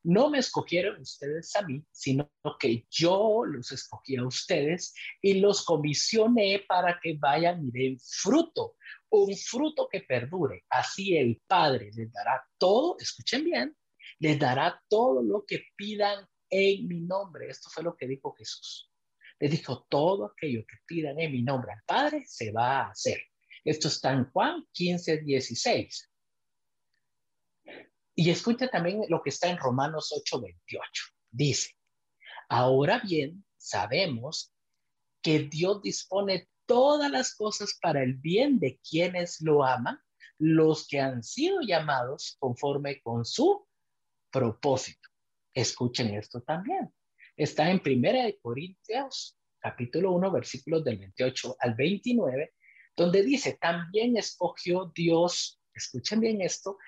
[0.02, 2.28] no me escogieron ustedes a mí, sino
[2.58, 8.74] que yo los escogí a ustedes y los comisioné para que vayan y den fruto,
[9.10, 10.64] un fruto que perdure.
[10.68, 13.76] Así el Padre les dará todo, escuchen bien,
[14.18, 17.48] les dará todo lo que pidan en mi nombre.
[17.48, 18.92] Esto fue lo que dijo Jesús.
[19.40, 23.20] Les dijo, todo aquello que pidan en mi nombre al Padre se va a hacer.
[23.64, 26.10] Esto está en Juan 15, 16.
[28.14, 31.14] Y escucha también lo que está en Romanos 8:28.
[31.30, 31.70] Dice,
[32.48, 34.52] ahora bien, sabemos
[35.22, 39.98] que Dios dispone todas las cosas para el bien de quienes lo aman,
[40.38, 43.66] los que han sido llamados conforme con su
[44.30, 45.01] propósito.
[45.54, 46.92] Escuchen esto también.
[47.36, 52.54] Está en Primera de Corintios, capítulo 1, versículos del 28 al 29,
[52.96, 56.78] donde dice, también escogió Dios, escuchen bien esto,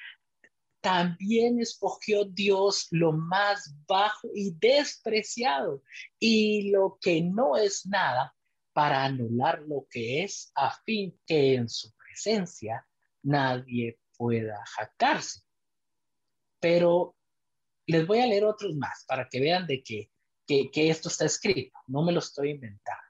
[0.80, 5.82] también escogió Dios lo más bajo y despreciado
[6.18, 8.34] y lo que no es nada
[8.74, 12.86] para anular lo que es a fin que en su presencia
[13.22, 15.40] nadie pueda jactarse.
[16.60, 17.16] Pero
[17.86, 20.10] les voy a leer otros más para que vean de que,
[20.46, 23.02] que esto está escrito, no me lo estoy inventando.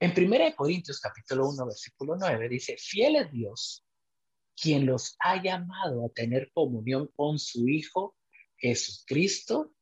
[0.00, 3.84] En 1 Corintios capítulo 1 versículo 9 dice, fiel es Dios
[4.56, 8.16] quien los ha llamado a tener comunión con su Hijo
[8.56, 9.72] Jesucristo,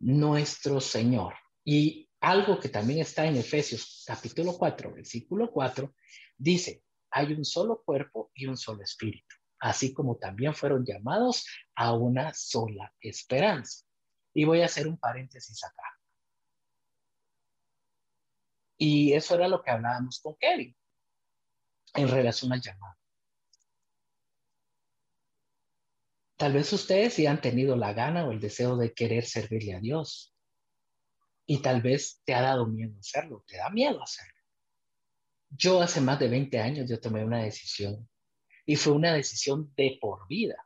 [0.00, 1.34] nuestro Señor.
[1.64, 5.94] Y algo que también está en Efesios capítulo 4, versículo 4,
[6.36, 11.92] dice, hay un solo cuerpo y un solo espíritu, así como también fueron llamados a
[11.92, 13.84] una sola esperanza.
[14.32, 15.82] Y voy a hacer un paréntesis acá.
[18.76, 20.76] Y eso era lo que hablábamos con Kevin
[21.94, 22.96] en relación al llamado.
[26.36, 29.80] Tal vez ustedes sí han tenido la gana o el deseo de querer servirle a
[29.80, 30.34] Dios.
[31.46, 34.34] Y tal vez te ha dado miedo hacerlo, te da miedo hacerlo.
[35.50, 38.08] Yo hace más de 20 años yo tomé una decisión
[38.66, 40.56] y fue una decisión de por vida.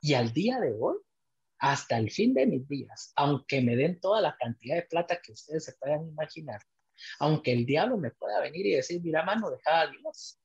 [0.00, 0.96] Y al día de hoy,
[1.58, 5.32] hasta el fin de mis días, aunque me den toda la cantidad de plata que
[5.32, 6.60] ustedes se puedan imaginar,
[7.20, 10.40] aunque el diablo me pueda venir y decir, mira, mano, deja a Dios,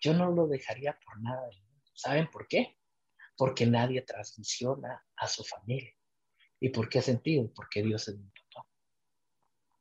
[0.00, 1.48] yo no lo dejaría por nada.
[1.94, 2.76] ¿Saben por qué?
[3.36, 5.92] porque nadie transiciona a su familia.
[6.60, 7.52] ¿Y por qué sentido?
[7.54, 8.68] Porque Dios es mi papá.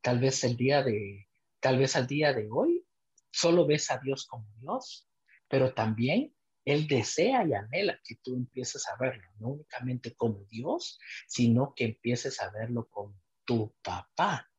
[0.02, 2.86] Tal vez el día de, tal vez al día de hoy
[3.32, 5.08] solo ves a Dios como Dios,
[5.48, 6.36] pero también
[6.74, 11.86] Él desea y anhela que tú empieces a verlo, no únicamente como Dios, sino que
[11.86, 14.50] empieces a verlo como tu papá.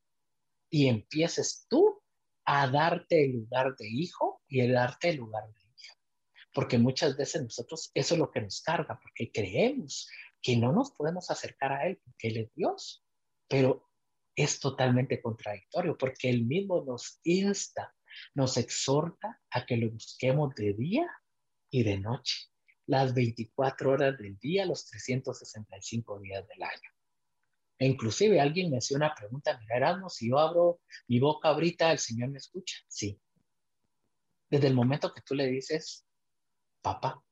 [0.70, 2.02] Y empieces tú
[2.44, 5.62] a darte el lugar de hijo y a darte el lugar de
[6.52, 10.08] porque muchas veces nosotros eso es lo que nos carga, porque creemos
[10.40, 13.04] que no nos podemos acercar a Él porque Él es Dios,
[13.48, 13.88] pero
[14.34, 17.94] es totalmente contradictorio porque Él mismo nos insta,
[18.34, 21.10] nos exhorta a que lo busquemos de día
[21.72, 22.50] y de noche,
[22.86, 26.90] las 24 horas del día, los 365 días del año.
[27.78, 31.90] E inclusive alguien me hacía una pregunta, mira Erasmo, si yo abro mi boca ahorita,
[31.90, 32.76] ¿el Señor me escucha?
[32.86, 33.18] Sí.
[34.50, 36.06] Desde el momento que tú le dices,
[36.82, 37.24] papá.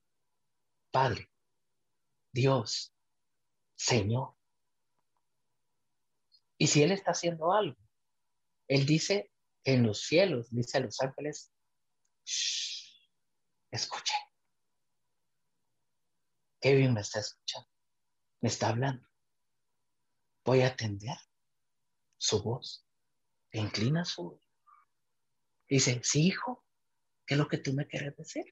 [0.91, 1.31] Padre,
[2.33, 2.95] Dios,
[3.77, 4.35] Señor.
[6.57, 7.77] Y si Él está haciendo algo,
[8.69, 9.31] Él dice
[9.65, 11.53] en los cielos, dice a los ángeles,
[13.71, 14.15] escuche.
[16.61, 17.69] Kevin me está escuchando,
[18.41, 19.09] me está hablando.
[20.45, 21.17] Voy a atender
[22.19, 22.87] su voz.
[23.53, 24.41] inclina su voz.
[25.69, 26.65] Dice, sí, hijo,
[27.27, 28.45] ¿qué es lo que tú me quieres decir?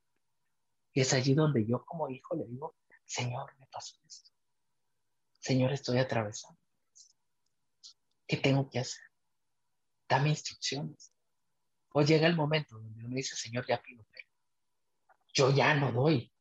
[0.93, 4.31] Y es allí donde yo como hijo le digo, Señor, me pasó esto.
[5.39, 6.61] Señor, estoy atravesando.
[8.27, 9.05] ¿Qué tengo que hacer?
[10.09, 11.13] Dame instrucciones.
[11.91, 14.05] O llega el momento donde uno dice, Señor, ya pido
[15.33, 16.33] Yo ya no doy.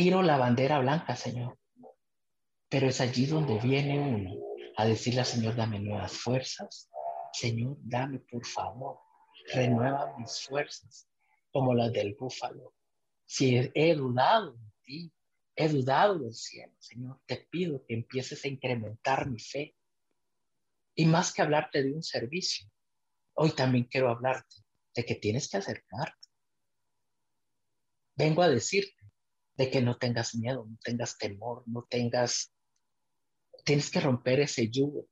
[0.00, 1.58] Tiro la bandera blanca, Señor.
[2.70, 4.34] Pero es allí donde viene uno
[4.78, 6.88] a decirle al Señor, dame nuevas fuerzas.
[7.34, 8.98] Señor, dame por favor,
[9.52, 11.06] renueva mis fuerzas
[11.52, 12.74] como las del búfalo.
[13.26, 15.12] Si he dudado de ti,
[15.54, 19.76] he dudado del cielo, Señor, te pido que empieces a incrementar mi fe.
[20.94, 22.66] Y más que hablarte de un servicio,
[23.34, 26.26] hoy también quiero hablarte de que tienes que acercarte.
[28.16, 28.99] Vengo a decirte
[29.56, 32.52] de que no tengas miedo, no tengas temor, no tengas...
[33.64, 35.06] Tienes que romper ese yugo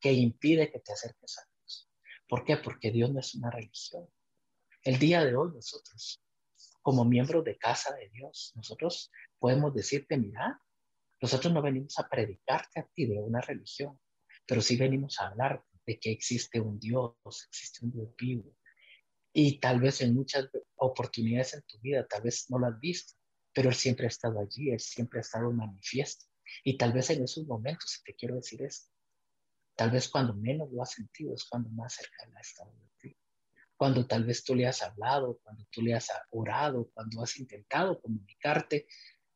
[0.00, 1.90] que impide que te acerques a Dios.
[2.28, 2.58] ¿Por qué?
[2.58, 4.08] Porque Dios no es una religión.
[4.82, 6.22] El día de hoy nosotros
[6.86, 10.62] como miembros de casa de Dios, nosotros podemos decirte, mira,
[11.20, 13.98] nosotros no venimos a predicarte a ti de una religión,
[14.46, 17.16] pero sí venimos a hablar de que existe un Dios,
[17.48, 18.54] existe un Dios vivo.
[19.32, 23.14] Y tal vez en muchas oportunidades en tu vida, tal vez no lo has visto,
[23.56, 26.26] pero Él siempre ha estado allí, Él siempre ha estado manifiesto.
[26.62, 28.92] Y tal vez en esos momentos, te quiero decir esto,
[29.74, 33.16] tal vez cuando menos lo has sentido es cuando más cerca ha estado de ti
[33.76, 38.00] cuando tal vez tú le has hablado, cuando tú le has orado, cuando has intentado
[38.00, 38.86] comunicarte,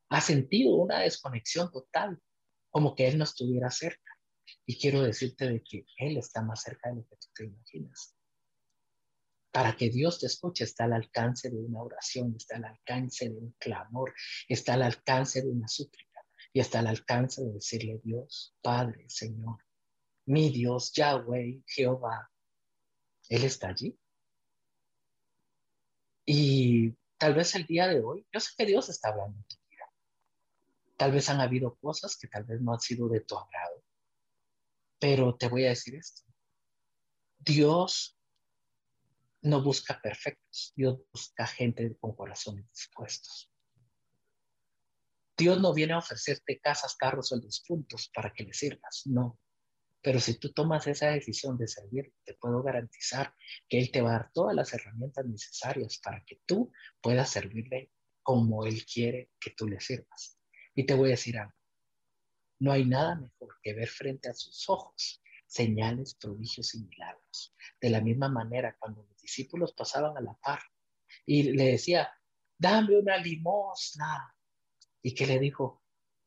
[0.08, 2.18] has sentido una desconexión total,
[2.70, 4.12] como que Él no estuviera cerca.
[4.66, 8.16] Y quiero decirte de que Él está más cerca de lo que tú te imaginas.
[9.50, 13.36] Para que Dios te escuche está al alcance de una oración, está al alcance de
[13.36, 14.14] un clamor,
[14.48, 16.10] está al alcance de una súplica
[16.52, 19.64] y está al alcance de decirle Dios, Padre, Señor,
[20.26, 22.30] mi Dios, Yahweh, Jehová.
[23.28, 23.96] Él está allí.
[26.24, 29.56] Y tal vez el día de hoy, yo sé que Dios está hablando en tu
[29.68, 29.90] vida.
[30.96, 33.82] Tal vez han habido cosas que tal vez no han sido de tu agrado.
[34.98, 36.22] Pero te voy a decir esto.
[37.38, 38.19] Dios
[39.42, 40.72] no busca perfectos.
[40.76, 43.50] Dios busca gente con corazones dispuestos.
[45.36, 49.02] Dios no viene a ofrecerte casas, carros o los puntos para que le sirvas.
[49.06, 49.38] No.
[50.02, 53.34] Pero si tú tomas esa decisión de servir, te puedo garantizar
[53.68, 57.90] que Él te va a dar todas las herramientas necesarias para que tú puedas servirle
[58.22, 60.38] como Él quiere que tú le sirvas.
[60.74, 61.54] Y te voy a decir algo.
[62.58, 67.54] No hay nada mejor que ver frente a sus ojos señales, prodigios y milagros.
[67.80, 70.60] De la misma manera, cuando discípulos pasaban a la par
[71.26, 72.10] y le decía,
[72.58, 74.34] dame una limosna.
[75.02, 75.82] ¿Y que le dijo?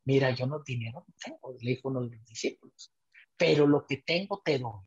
[0.05, 2.93] Mira, yo no dinero no tengo, le dijo uno de los discípulos
[3.37, 4.81] pero lo que tengo te doy.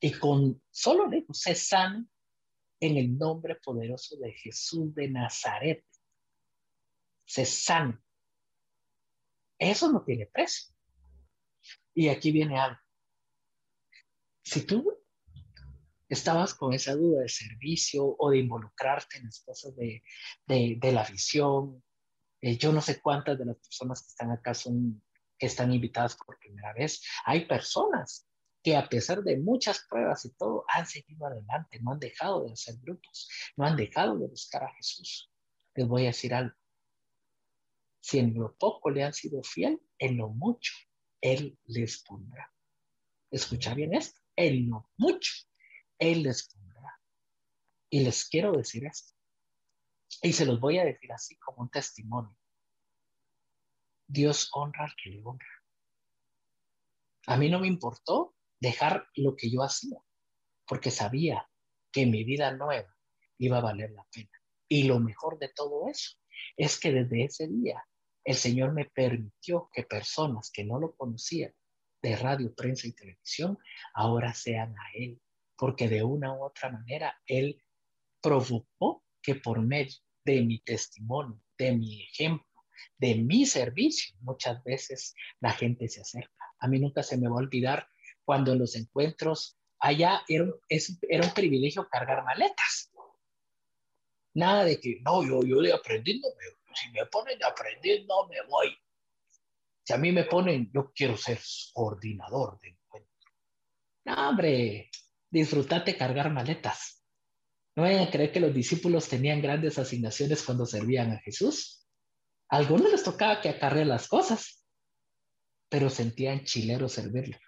[0.00, 2.06] Y con solo le digo, se sano
[2.80, 5.84] en el nombre poderoso de Jesús de Nazaret.
[7.26, 8.02] Se sana.
[9.58, 10.74] Eso no tiene precio.
[11.92, 12.80] Y aquí viene algo.
[14.42, 14.99] Si tú
[16.10, 20.02] estabas con esa duda de servicio o de involucrarte en las cosas de,
[20.46, 21.82] la visión,
[22.40, 25.02] eh, yo no sé cuántas de las personas que están acá son
[25.38, 27.02] que están invitadas por primera vez.
[27.24, 28.28] Hay personas
[28.62, 32.52] que a pesar de muchas pruebas y todo, han seguido adelante, no han dejado de
[32.52, 35.32] hacer grupos, no han dejado de buscar a Jesús.
[35.74, 36.54] Les voy a decir algo.
[38.00, 40.74] Si en lo poco le han sido fiel, en lo mucho
[41.22, 42.52] Él les pondrá.
[43.30, 45.32] Escucha bien esto, en lo mucho
[46.00, 47.00] Él les pondrá.
[47.90, 49.14] Y les quiero decir esto.
[50.22, 52.36] Y se los voy a decir así como un testimonio.
[54.08, 55.46] Dios honra al que le honra.
[57.26, 59.98] A mí no me importó dejar lo que yo hacía,
[60.66, 61.48] porque sabía
[61.92, 62.96] que mi vida nueva
[63.38, 64.30] iba a valer la pena.
[64.68, 66.16] Y lo mejor de todo eso
[66.56, 67.84] es que desde ese día
[68.24, 71.54] el Señor me permitió que personas que no lo conocían
[72.02, 73.58] de radio, prensa y televisión
[73.94, 75.20] ahora sean a Él,
[75.60, 77.62] porque de una u otra manera Él
[78.22, 79.94] provocó que por medio
[80.24, 82.46] de mi testimonio, de mi ejemplo,
[82.96, 86.46] de mi servicio, muchas veces la gente se acerca.
[86.60, 87.86] A mí nunca se me va a olvidar
[88.24, 90.46] cuando en los encuentros allá era,
[91.02, 92.90] era un privilegio cargar maletas.
[94.32, 96.28] Nada de que, no, yo, yo de aprendiendo,
[96.72, 98.74] si me ponen a aprender, no me voy.
[99.84, 101.38] Si a mí me ponen, yo quiero ser
[101.74, 103.10] coordinador de encuentro.
[104.06, 104.90] No, hombre,
[105.30, 107.04] disfrutate cargar maletas.
[107.76, 111.86] No vayan a creer que los discípulos tenían grandes asignaciones cuando servían a Jesús.
[112.50, 114.66] A algunos les tocaba que acarrear las cosas,
[115.68, 117.40] pero sentían chilero servirle.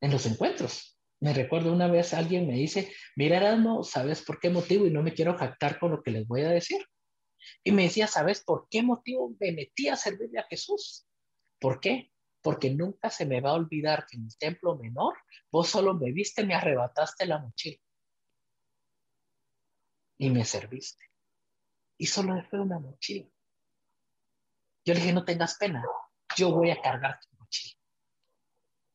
[0.00, 0.94] En los encuentros.
[1.20, 4.86] Me recuerdo una vez alguien me dice, mira no ¿sabes por qué motivo?
[4.86, 6.80] Y no me quiero jactar con lo que les voy a decir.
[7.64, 11.08] Y me decía, ¿sabes por qué motivo me metí a servirle a Jesús?
[11.58, 12.12] ¿Por qué?
[12.48, 15.18] Porque nunca se me va a olvidar que en el templo menor
[15.50, 17.76] vos solo me viste, me arrebataste la mochila
[20.16, 21.04] y me serviste.
[21.98, 23.28] Y solo fue una mochila.
[24.82, 25.84] Yo le dije, no tengas pena,
[26.38, 27.78] yo voy a cargar tu mochila.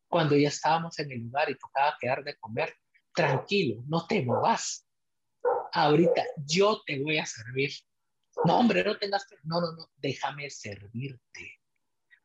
[0.07, 2.75] Cuando ya estábamos en el lugar y tocaba quedar de comer,
[3.13, 4.87] tranquilo, no te movas.
[5.73, 7.69] Ahorita yo te voy a servir.
[8.45, 9.41] No, hombre, no tengas pena.
[9.45, 11.62] No, no, no, déjame servirte.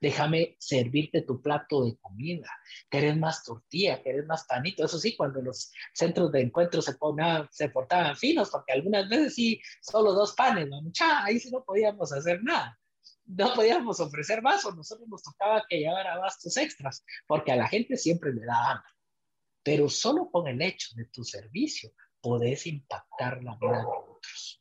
[0.01, 2.51] Déjame servirte tu plato de comida.
[2.89, 4.85] Querés más tortilla, querés más panito.
[4.85, 6.97] Eso sí, cuando los centros de encuentro se,
[7.51, 10.81] se portaban finos, porque algunas veces sí, solo dos panes, ¿no?
[11.23, 12.79] ahí sí no podíamos hacer nada
[13.29, 17.69] no podíamos ofrecer más o nosotros nos tocaba que llevar abastos extras, porque a la
[17.69, 18.91] gente siempre le da hambre.
[19.63, 24.58] Pero solo con el hecho de tu servicio podés impactar la vida de otros.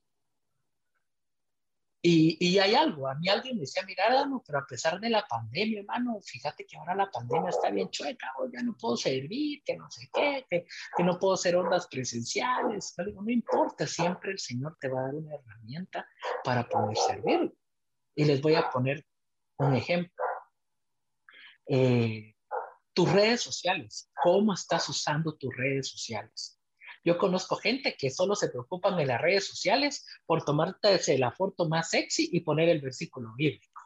[2.02, 5.10] Y, y hay algo, a mí alguien me decía, mira, no, pero a pesar de
[5.10, 9.64] la pandemia, hermano, fíjate que ahora la pandemia está bien chueca, ya no puedo servir,
[9.66, 12.94] que no sé qué, que, que no puedo hacer ondas presenciales.
[12.98, 16.08] No, no importa, siempre el Señor te va a dar una herramienta
[16.44, 17.54] para poder servir.
[18.16, 19.06] Y les voy a poner
[19.58, 20.24] un ejemplo.
[21.68, 22.36] Eh,
[22.94, 26.57] tus redes sociales, ¿cómo estás usando tus redes sociales?
[27.08, 31.70] Yo conozco gente que solo se preocupan en las redes sociales por tomarte la foto
[31.70, 33.82] más sexy y poner el versículo bíblico.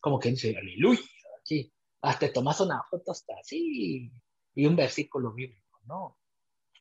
[0.00, 1.00] Como que dice, aleluya,
[1.38, 1.72] aquí.
[2.02, 4.10] Hasta tomas una foto hasta así
[4.56, 5.78] y un versículo bíblico.
[5.84, 6.18] No.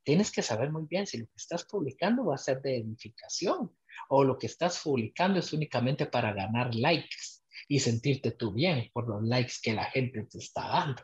[0.04, 3.78] Tienes que saber muy bien si lo que estás publicando va a ser de edificación
[4.10, 9.08] o lo que estás publicando es únicamente para ganar likes y sentirte tú bien por
[9.08, 11.04] los likes que la gente te está dando.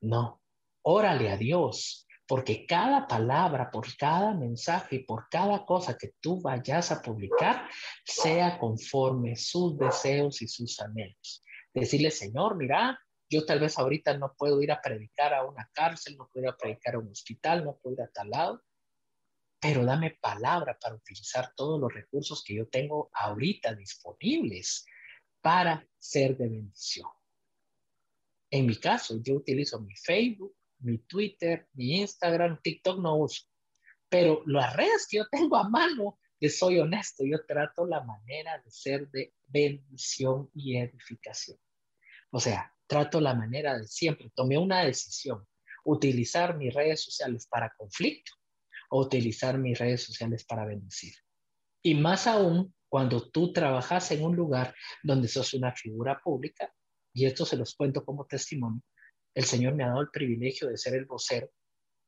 [0.00, 0.40] No,
[0.82, 6.42] órale a Dios, porque cada palabra, por cada mensaje y por cada cosa que tú
[6.42, 7.66] vayas a publicar,
[8.04, 11.42] sea conforme sus deseos y sus anhelos.
[11.72, 13.00] Decirle, Señor, mira,
[13.30, 16.50] yo tal vez ahorita no puedo ir a predicar a una cárcel, no puedo ir
[16.50, 18.62] a predicar a un hospital, no puedo ir a tal lado,
[19.58, 24.84] pero dame palabra para utilizar todos los recursos que yo tengo ahorita disponibles
[25.40, 27.08] para ser de bendición.
[28.50, 33.44] En mi caso, yo utilizo mi Facebook, mi Twitter, mi Instagram, TikTok no uso,
[34.08, 38.58] pero las redes que yo tengo a mano, que soy honesto, yo trato la manera
[38.58, 41.58] de ser de bendición y edificación.
[42.30, 45.46] O sea, trato la manera de siempre, tomé una decisión,
[45.84, 48.32] utilizar mis redes sociales para conflicto
[48.90, 51.14] o utilizar mis redes sociales para bendecir.
[51.82, 56.72] Y más aún cuando tú trabajas en un lugar donde sos una figura pública,
[57.12, 58.82] y esto se los cuento como testimonio,
[59.38, 61.48] el Señor me ha dado el privilegio de ser el vocero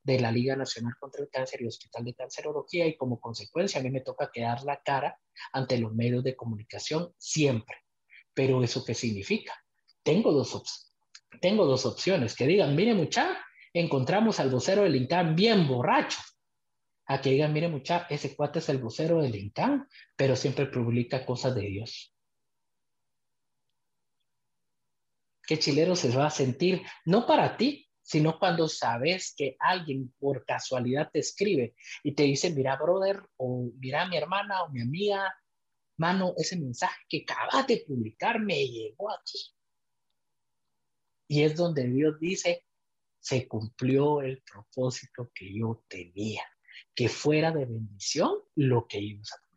[0.02, 3.84] de la Liga Nacional contra el Cáncer y Hospital de Cancerología y como consecuencia a
[3.84, 5.16] mí me toca quedar la cara
[5.52, 7.76] ante los medios de comunicación siempre.
[8.34, 9.54] Pero ¿eso qué significa?
[10.02, 10.92] Tengo dos,
[11.40, 13.38] tengo dos opciones, que digan, mire mucha,
[13.72, 16.18] encontramos al vocero del INCAN bien borracho,
[17.06, 21.24] a que digan, mire mucha, ese cuate es el vocero del INCAN, pero siempre publica
[21.24, 22.12] cosas de Dios.
[25.50, 26.80] ¿Qué chilero se va a sentir?
[27.04, 31.74] No para ti, sino cuando sabes que alguien por casualidad te escribe
[32.04, 35.34] y te dice, mira, brother, o mira, mi hermana o mi amiga,
[35.96, 39.40] mano, ese mensaje que acabas de publicar me llegó aquí.
[41.26, 42.64] Y es donde Dios dice,
[43.18, 46.44] se cumplió el propósito que yo tenía
[46.94, 49.49] que fuera de bendición lo que ibas a.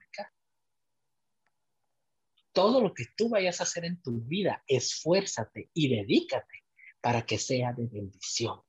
[2.54, 6.64] Todo lo que tú vayas a hacer en tu vida, esfuérzate y dedícate
[7.01, 8.62] para que sea de bendición.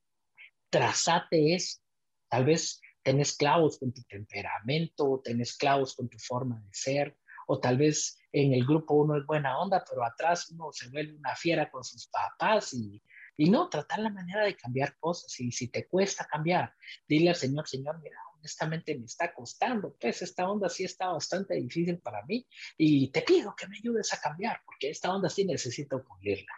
[0.70, 1.80] Trazate eso.
[2.28, 7.16] Tal vez tenés clavos con tu temperamento, tenés clavos con tu forma de ser,
[7.46, 11.14] o tal vez en el grupo uno es buena onda, pero atrás uno se vuelve
[11.14, 13.00] una fiera con sus papás y,
[13.36, 15.38] y no, tratar la manera de cambiar cosas.
[15.38, 16.74] Y si te cuesta cambiar,
[17.06, 21.54] dile al Señor, Señor, mira, honestamente me está costando, pues esta onda sí está bastante
[21.54, 25.46] difícil para mí y te pido que me ayudes a cambiar, porque esta onda sí
[25.46, 26.52] necesito pulirla.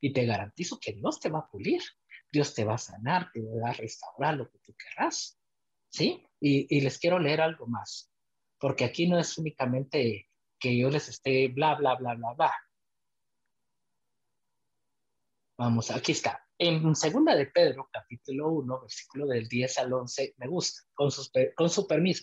[0.00, 1.82] Y te garantizo que Dios te va a pulir,
[2.30, 5.36] Dios te va a sanar, te va a restaurar lo que tú querrás.
[5.88, 6.24] ¿Sí?
[6.40, 8.10] Y, y les quiero leer algo más,
[8.58, 12.52] porque aquí no es únicamente que yo les esté bla, bla, bla, bla, bla.
[15.58, 16.41] Vamos, aquí está.
[16.64, 21.86] En segunda de Pedro, capítulo 1, versículo del 10 al 11, me gusta, con, su
[21.88, 22.22] permiso.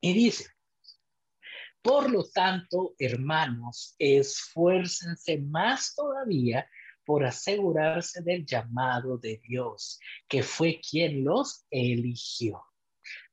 [0.00, 0.46] Y dice,
[1.82, 6.70] por lo tanto, hermanos, esfuércense más todavía
[7.04, 9.98] por asegurarse del llamado de Dios,
[10.28, 12.62] que fue quien los eligió.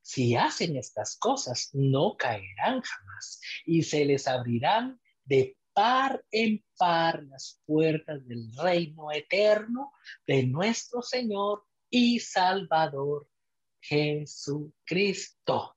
[0.02, 7.24] Si hacen estas cosas, no caerán jamás y se les abrirán de par en par
[7.24, 9.94] las puertas del reino eterno
[10.28, 13.28] de nuestro Señor y Salvador
[13.80, 15.76] Jesucristo.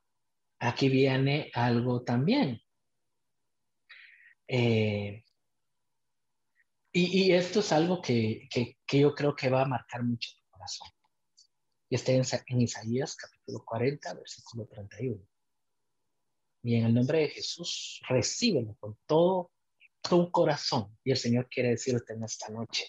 [0.59, 2.61] Aquí viene algo también.
[4.47, 5.25] Eh,
[6.93, 8.47] y, esto es algo que,
[8.87, 10.89] yo creo que va a marcar mucho tu corazón.
[11.89, 15.19] Y está en, Isaías capítulo 40, versículo 31.
[16.63, 19.54] Y en el nombre de Jesús, recíbelo con todo
[20.09, 20.97] tu corazón.
[21.05, 22.87] Y el Señor quiere decirte en esta noche.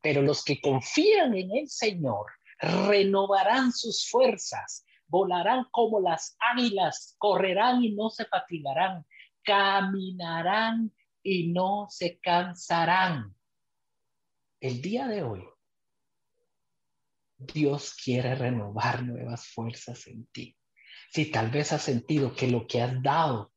[0.00, 2.26] Pero los que confían en el Señor
[2.60, 9.04] renovarán sus fuerzas, volarán como las águilas, correrán y no se fatigarán,
[9.42, 10.92] caminarán
[11.22, 13.34] y no se cansarán
[14.60, 15.48] el día de hoy,
[17.38, 20.56] Dios quiere renovar nuevas fuerzas en ti.
[21.10, 23.52] Si tal vez has sentido que lo que has dado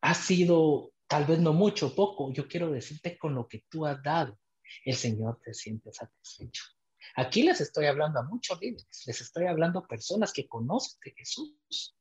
[0.00, 4.02] ha sido tal vez no mucho, poco, yo quiero decirte con lo que tú has
[4.02, 4.38] dado,
[4.84, 6.64] el Señor te siente satisfecho.
[7.14, 11.12] Aquí les estoy hablando a muchos líderes, les estoy hablando a personas que conocen de
[11.12, 11.96] Jesús.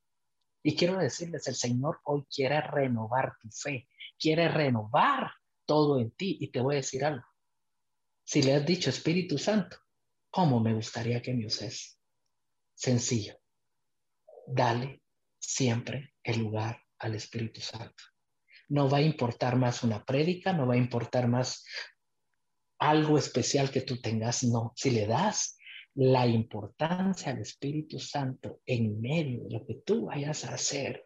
[0.63, 3.87] Y quiero decirles, el Señor hoy quiere renovar tu fe,
[4.19, 5.31] quiere renovar
[5.65, 6.37] todo en ti.
[6.41, 7.25] Y te voy a decir algo,
[8.23, 9.77] si le has dicho Espíritu Santo,
[10.31, 11.99] ¿cómo me gustaría que me uses?
[12.73, 13.35] Sencillo.
[14.47, 15.03] Dale
[15.39, 18.03] siempre el lugar al Espíritu Santo.
[18.69, 21.65] No va a importar más una prédica, no va a importar más
[22.79, 24.73] algo especial que tú tengas, no.
[24.75, 25.57] Si le das
[25.95, 31.05] la importancia al Espíritu Santo en medio de lo que tú vayas a hacer,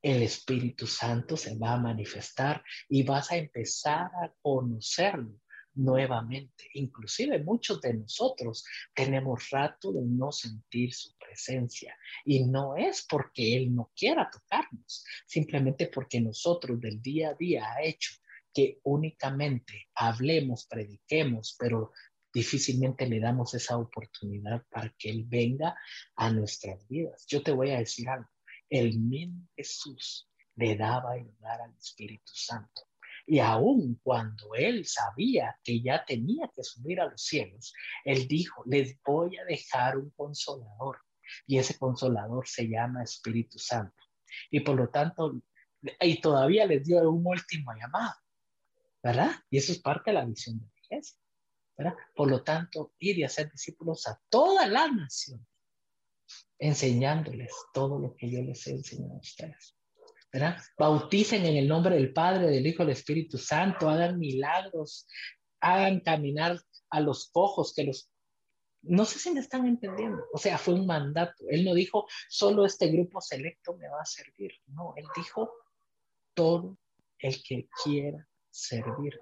[0.00, 5.34] el Espíritu Santo se va a manifestar y vas a empezar a conocerlo
[5.78, 6.68] nuevamente.
[6.74, 13.56] Inclusive muchos de nosotros tenemos rato de no sentir su presencia y no es porque
[13.56, 18.10] Él no quiera tocarnos, simplemente porque nosotros del día a día ha hecho
[18.52, 21.92] que únicamente hablemos, prediquemos, pero
[22.32, 25.76] difícilmente le damos esa oportunidad para que Él venga
[26.16, 27.24] a nuestras vidas.
[27.28, 28.28] Yo te voy a decir algo,
[28.68, 32.87] el mismo Jesús le daba el lugar al Espíritu Santo.
[33.30, 38.62] Y aun cuando él sabía que ya tenía que subir a los cielos, él dijo,
[38.64, 41.02] les voy a dejar un consolador.
[41.46, 44.02] Y ese consolador se llama Espíritu Santo.
[44.50, 45.42] Y por lo tanto,
[46.00, 48.14] y todavía les dio un último llamado,
[49.02, 49.32] ¿verdad?
[49.50, 51.18] Y eso es parte de la misión de la iglesia,
[51.76, 51.94] ¿verdad?
[52.14, 55.46] Por lo tanto, ir y hacer discípulos a toda la nación,
[56.58, 59.77] enseñándoles todo lo que yo les he enseñado a ustedes.
[60.78, 65.06] Bauticen en el nombre del Padre, del Hijo, del Espíritu Santo, hagan milagros,
[65.60, 66.60] hagan caminar
[66.90, 68.10] a los cojos, que los...
[68.82, 70.22] No sé si me están entendiendo.
[70.32, 71.44] O sea, fue un mandato.
[71.48, 74.52] Él no dijo, solo este grupo selecto me va a servir.
[74.66, 75.52] No, él dijo,
[76.34, 76.78] todo
[77.18, 79.18] el que quiera servir.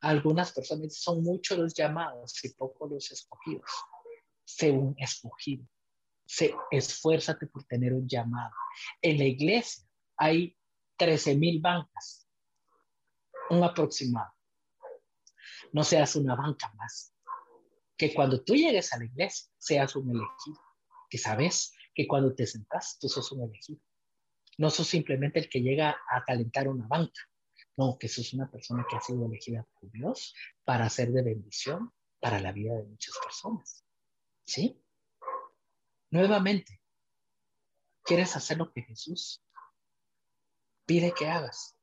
[0.00, 3.70] Algunas personas son muchos los llamados y pocos los escogidos.
[4.44, 5.66] Sé un escogido.
[6.26, 8.52] Se esfuérzate por tener un llamado.
[9.02, 9.84] En la iglesia
[10.16, 10.56] hay
[10.96, 12.28] 13 mil bancas,
[13.50, 14.32] un aproximado.
[15.72, 17.14] No seas una banca más.
[17.96, 20.60] Que cuando tú llegues a la iglesia seas un elegido.
[21.08, 23.80] Que sabes que cuando te sentas tú sos un elegido.
[24.58, 27.20] No sos simplemente el que llega a calentar una banca.
[27.76, 30.34] No, que sos una persona que ha sido elegida por Dios
[30.64, 33.84] para ser de bendición para la vida de muchas personas.
[34.46, 34.80] ¿Sí?
[36.10, 36.80] Nuevamente,
[38.04, 39.44] ¿quieres hacer lo que Jesús
[40.86, 41.76] pide que hagas.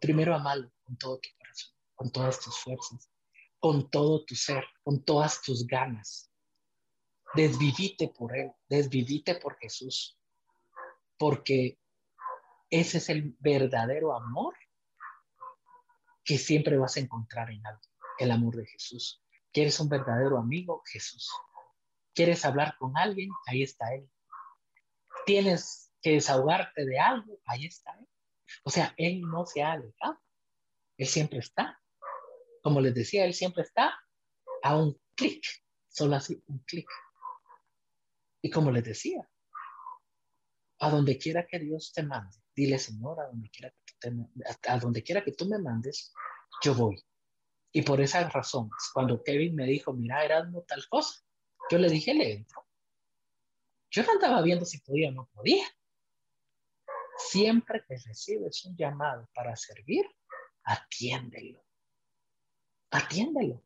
[0.00, 3.10] Primero amalo con todo tu corazón, con todas tus fuerzas,
[3.58, 6.30] con todo tu ser, con todas tus ganas.
[7.34, 10.18] Desvivite por Él, desvivite por Jesús,
[11.18, 11.78] porque
[12.70, 14.54] ese es el verdadero amor
[16.24, 17.82] que siempre vas a encontrar en algo,
[18.18, 19.22] el amor de Jesús.
[19.52, 20.82] ¿Quieres un verdadero amigo?
[20.86, 21.30] Jesús.
[22.14, 23.30] ¿Quieres hablar con alguien?
[23.46, 24.10] Ahí está Él.
[25.26, 27.98] ¿Tienes que desahogarte de algo, ahí está.
[28.62, 30.20] O sea, Él no se ha alejado.
[30.98, 31.80] Él siempre está.
[32.62, 33.98] Como les decía, Él siempre está
[34.62, 35.46] a un clic,
[35.88, 36.86] solo así, un clic.
[38.42, 39.26] Y como les decía,
[40.80, 42.36] a donde quiera que Dios te mande.
[42.54, 44.12] Dile, Señor, a donde quiera que,
[44.68, 46.12] a donde quiera que tú me mandes,
[46.62, 47.02] yo voy.
[47.72, 51.24] Y por esas razones, cuando Kevin me dijo, mira, Erasmo, tal cosa,
[51.70, 52.62] yo le dije, le entro.
[53.90, 55.64] Yo no andaba viendo si podía o no podía.
[57.16, 60.04] Siempre que recibes un llamado para servir,
[60.64, 61.62] atiéndelo.
[62.90, 63.62] Atiéndelo.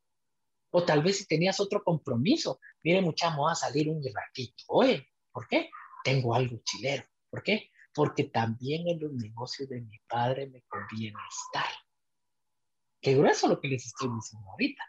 [0.71, 4.65] O tal vez si tenías otro compromiso, mire, muchachos, a salir un ratito.
[4.69, 5.71] Oye, ¿por qué?
[6.05, 7.05] Tengo algo chilero.
[7.31, 7.71] ¿Por qué?
[7.95, 11.71] Porque también en los negocios de mi padre me conviene estar.
[13.01, 14.83] Qué grueso lo que les estoy diciendo ahorita.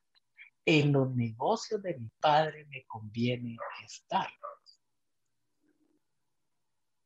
[0.65, 4.29] En los negocios de mi padre me conviene estar.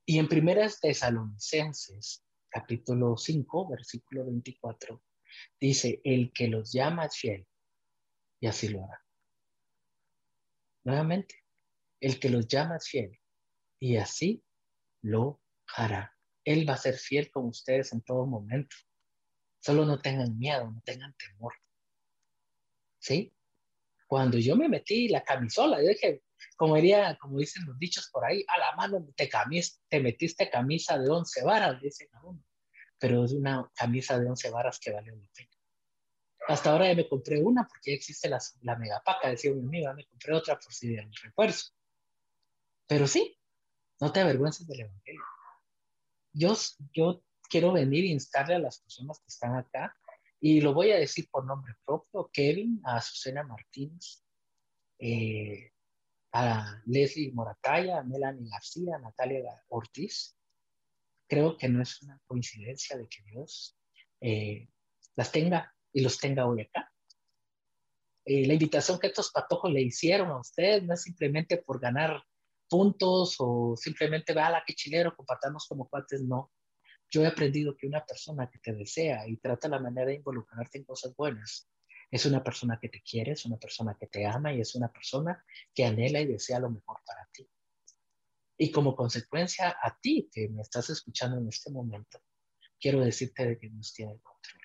[0.06, 5.02] Y en Primeras Tesalonicenses, capítulo 5, versículo 24,
[5.60, 7.48] dice, el que los llama es fiel,
[8.42, 9.02] y así lo hará.
[10.84, 11.46] Nuevamente,
[12.02, 13.18] el que los llama es fiel,
[13.80, 14.44] y así
[15.02, 15.42] lo
[15.74, 16.14] hará.
[16.44, 18.76] Él va a ser fiel con ustedes en todo momento.
[19.60, 21.54] Solo no tengan miedo, no tengan temor.
[23.00, 23.34] ¿Sí?
[24.14, 26.22] Cuando yo me metí la camisola, yo dije,
[26.56, 30.52] como diría, como dicen los dichos por ahí, a la mano te, camis, te metiste
[30.52, 32.40] camisa de 11 varas, dicen a uno.
[33.00, 35.50] Pero es una camisa de 11 varas que vale la pena.
[36.48, 39.96] Hasta ahora ya me compré una porque ya existe la, la megapaca, decía mi amiga,
[39.96, 41.72] me compré otra por si el refuerzo.
[42.86, 43.36] Pero sí,
[44.00, 45.24] no te avergüences del Evangelio.
[46.34, 46.54] Yo,
[46.94, 49.98] yo quiero venir e instarle a las personas que están acá,
[50.46, 54.26] y lo voy a decir por nombre propio, Kevin, a Azucena Martínez,
[55.00, 55.72] eh,
[56.34, 60.36] a Leslie Morataya, a Melanie García, a Natalia Ortiz.
[61.30, 63.78] Creo que no es una coincidencia de que Dios
[64.20, 64.68] eh,
[65.16, 66.92] las tenga y los tenga hoy acá.
[68.26, 72.22] Eh, la invitación que estos patojos le hicieron a ustedes no es simplemente por ganar
[72.68, 76.52] puntos o simplemente, la que chilero, compartamos como cuates, no.
[77.14, 80.80] Yo he aprendido que una persona que te desea y trata la manera de involucrarte
[80.80, 81.70] en cosas buenas
[82.10, 84.92] es una persona que te quiere, es una persona que te ama y es una
[84.92, 85.46] persona
[85.76, 87.48] que anhela y desea lo mejor para ti.
[88.58, 92.20] Y como consecuencia a ti que me estás escuchando en este momento,
[92.80, 94.62] quiero decirte de que Dios tiene el control.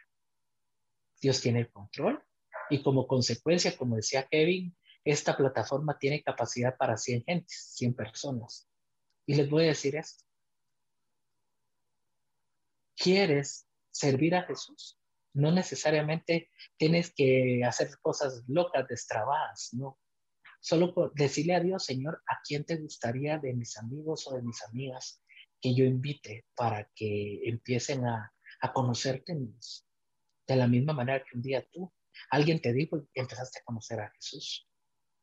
[1.20, 2.24] Dios tiene el control
[2.70, 4.74] y como consecuencia, como decía Kevin,
[5.04, 8.70] esta plataforma tiene capacidad para 100 gentes, 100 personas.
[9.26, 10.27] Y les voy a decir esto
[12.98, 14.98] quieres servir a Jesús,
[15.34, 19.98] no necesariamente tienes que hacer cosas locas, destrabadas, no.
[20.60, 24.42] Solo por decirle a Dios, Señor, ¿a quién te gustaría de mis amigos o de
[24.42, 25.22] mis amigas
[25.60, 29.36] que yo invite para que empiecen a, a conocerte
[30.46, 31.92] De la misma manera que un día tú,
[32.30, 34.68] alguien te dijo y empezaste a conocer a Jesús.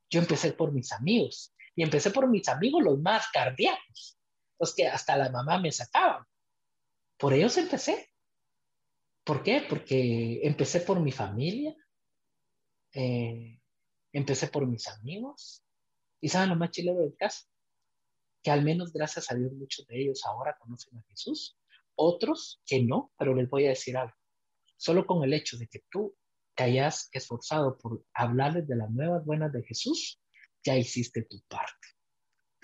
[0.10, 4.18] Yo empecé por mis amigos y empecé por mis amigos los más cardíacos,
[4.58, 6.26] los que hasta la mamá me sacaban
[7.18, 8.10] por ellos empecé.
[9.24, 9.66] ¿Por qué?
[9.68, 11.76] Porque empecé por mi familia,
[12.94, 13.60] eh,
[14.14, 15.64] empecé por mis amigos.
[16.22, 17.48] ¿Y saben lo más chileno del caso?
[18.44, 21.58] Que al menos gracias a Dios muchos de ellos ahora conocen a Jesús.
[21.96, 24.16] Otros que no, pero les voy a decir algo.
[24.78, 26.16] Solo con el hecho de que tú
[26.54, 30.22] te hayas esforzado por hablarles de las nuevas buenas de Jesús,
[30.64, 31.95] ya hiciste tu parte.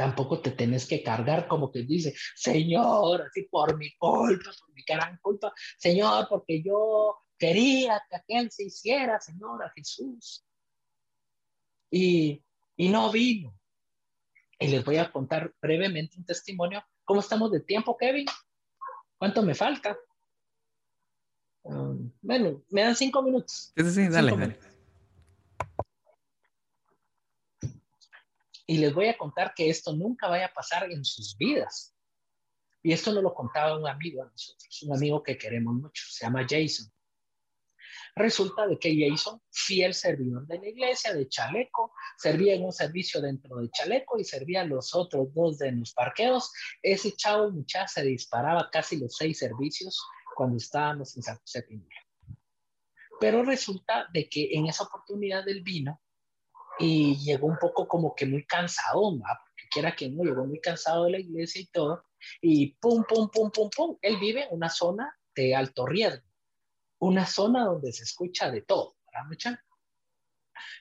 [0.01, 4.81] Tampoco te tenés que cargar como que dice, Señor, así por mi culpa, por mi
[4.81, 10.43] gran culpa, Señor, porque yo quería que aquel se hiciera, Señor, a Jesús.
[11.91, 12.43] Y,
[12.77, 13.55] y no vino.
[14.57, 16.83] Y les voy a contar brevemente un testimonio.
[17.03, 18.25] ¿Cómo estamos de tiempo, Kevin?
[19.19, 19.95] ¿Cuánto me falta?
[21.61, 23.71] Um, bueno, me dan cinco minutos.
[23.77, 24.59] Sí, sí, dale, dale.
[28.67, 31.95] Y les voy a contar que esto nunca vaya a pasar en sus vidas.
[32.83, 36.25] Y esto nos lo contaba un amigo a nosotros, un amigo que queremos mucho, se
[36.25, 36.91] llama Jason.
[38.15, 43.21] Resulta de que Jason, fiel servidor de la iglesia de Chaleco, servía en un servicio
[43.21, 46.51] dentro de Chaleco y servía a los otros dos de los parqueos.
[46.81, 50.01] Ese chavo muchacho se disparaba casi los seis servicios
[50.35, 51.65] cuando estábamos en San José
[53.19, 56.01] Pero resulta de que en esa oportunidad del vino,
[56.81, 61.05] y llegó un poco como que muy cansado, porque quiera que no, llegó muy cansado
[61.05, 62.03] de la iglesia y todo,
[62.41, 66.25] y pum, pum, pum, pum, pum, él vive en una zona de alto riesgo,
[66.99, 69.59] una zona donde se escucha de todo, ¿verdad,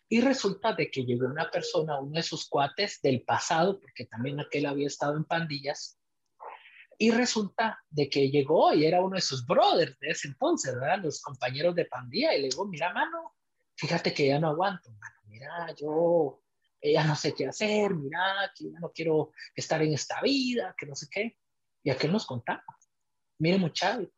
[0.08, 4.40] Y resulta de que llegó una persona, uno de sus cuates del pasado, porque también
[4.40, 5.98] aquel había estado en pandillas,
[6.98, 11.00] y resulta de que llegó y era uno de sus brothers de ese entonces, ¿verdad?
[11.02, 13.34] Los compañeros de pandilla, y le dijo, mira, mano,
[13.74, 16.42] fíjate que ya no aguanto, mano mira, yo
[16.82, 20.86] ya no sé qué hacer, mira, que ya no quiero estar en esta vida, que
[20.86, 21.38] no sé qué.
[21.82, 22.64] Y aquel nos contaba,
[23.38, 24.10] mire muchacho,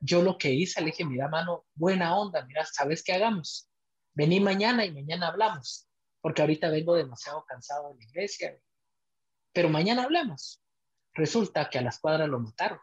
[0.00, 3.70] yo lo que hice, le dije, mira mano, buena onda, mira, ¿sabes qué hagamos?
[4.14, 5.88] Vení mañana y mañana hablamos,
[6.20, 8.58] porque ahorita vengo demasiado cansado de la iglesia,
[9.52, 10.62] pero mañana hablamos.
[11.14, 12.80] Resulta que a las cuadras lo mataron.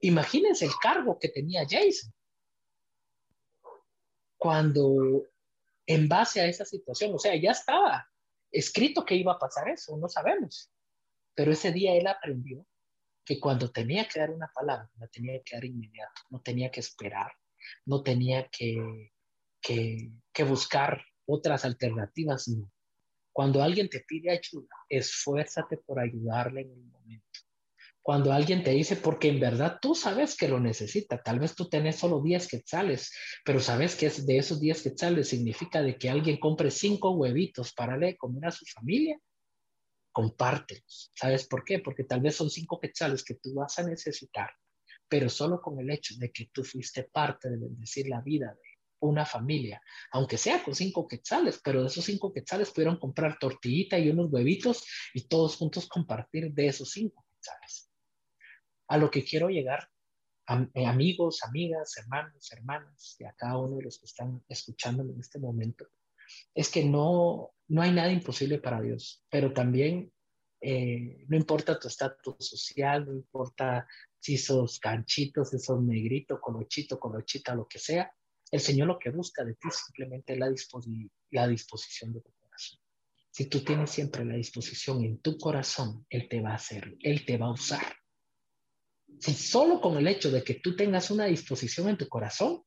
[0.00, 2.12] Imagínense el cargo que tenía Jason.
[4.40, 5.28] Cuando
[5.84, 8.08] en base a esa situación, o sea, ya estaba
[8.50, 10.72] escrito que iba a pasar eso, no sabemos.
[11.34, 12.66] Pero ese día él aprendió
[13.22, 16.80] que cuando tenía que dar una palabra, la tenía que dar inmediato, no tenía que
[16.80, 17.30] esperar,
[17.84, 19.12] no tenía que,
[19.60, 22.72] que, buscar otras alternativas, no.
[23.30, 27.40] Cuando alguien te pide ayuda, esfuérzate por ayudarle en el momento.
[28.02, 31.68] Cuando alguien te dice, porque en verdad tú sabes que lo necesita, tal vez tú
[31.68, 33.12] tenés solo 10 quetzales,
[33.44, 37.98] pero sabes que de esos 10 quetzales significa de que alguien compre cinco huevitos para
[37.98, 39.18] le comer a su familia,
[40.12, 41.12] compártelos.
[41.14, 41.80] ¿Sabes por qué?
[41.80, 44.50] Porque tal vez son cinco quetzales que tú vas a necesitar,
[45.06, 48.78] pero solo con el hecho de que tú fuiste parte de bendecir la vida de
[49.00, 49.80] una familia,
[50.12, 54.32] aunque sea con cinco quetzales, pero de esos cinco quetzales pudieron comprar tortillita y unos
[54.32, 57.89] huevitos y todos juntos compartir de esos cinco quetzales
[58.90, 59.88] a lo que quiero llegar,
[60.74, 65.20] eh, amigos, amigas, hermanos, hermanas, y a cada uno de los que están escuchándome en
[65.20, 65.86] este momento,
[66.52, 70.12] es que no, no hay nada imposible para Dios, pero también
[70.60, 73.86] eh, no importa tu estatus social, no importa
[74.18, 78.12] si sos canchito, si sos negrito, colochito, colochita, lo que sea,
[78.50, 80.52] el Señor lo que busca de ti simplemente es la,
[81.30, 82.80] la disposición de tu corazón.
[83.30, 87.24] Si tú tienes siempre la disposición en tu corazón, Él te va a hacer, Él
[87.24, 87.99] te va a usar.
[89.18, 92.62] Si solo con el hecho de que tú tengas una disposición en tu corazón,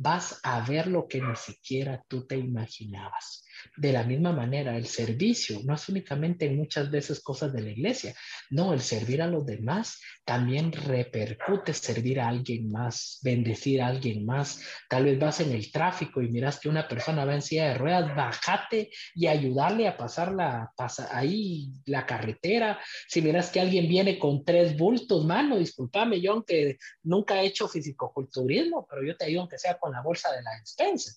[0.00, 3.44] vas a ver lo que ni siquiera tú te imaginabas.
[3.76, 8.14] De la misma manera, el servicio no es únicamente muchas veces cosas de la iglesia,
[8.50, 14.26] no, el servir a los demás también repercute servir a alguien más, bendecir a alguien
[14.26, 14.60] más.
[14.88, 17.78] Tal vez vas en el tráfico y miras que una persona va en silla de
[17.78, 22.78] ruedas, bájate y ayudarle a pasar la, pasa, ahí la carretera.
[23.08, 27.66] Si miras que alguien viene con tres bultos, mano, discúlpame, yo aunque nunca he hecho
[27.66, 31.12] fisicoculturismo, pero yo te digo aunque sea con la bolsa de la despensa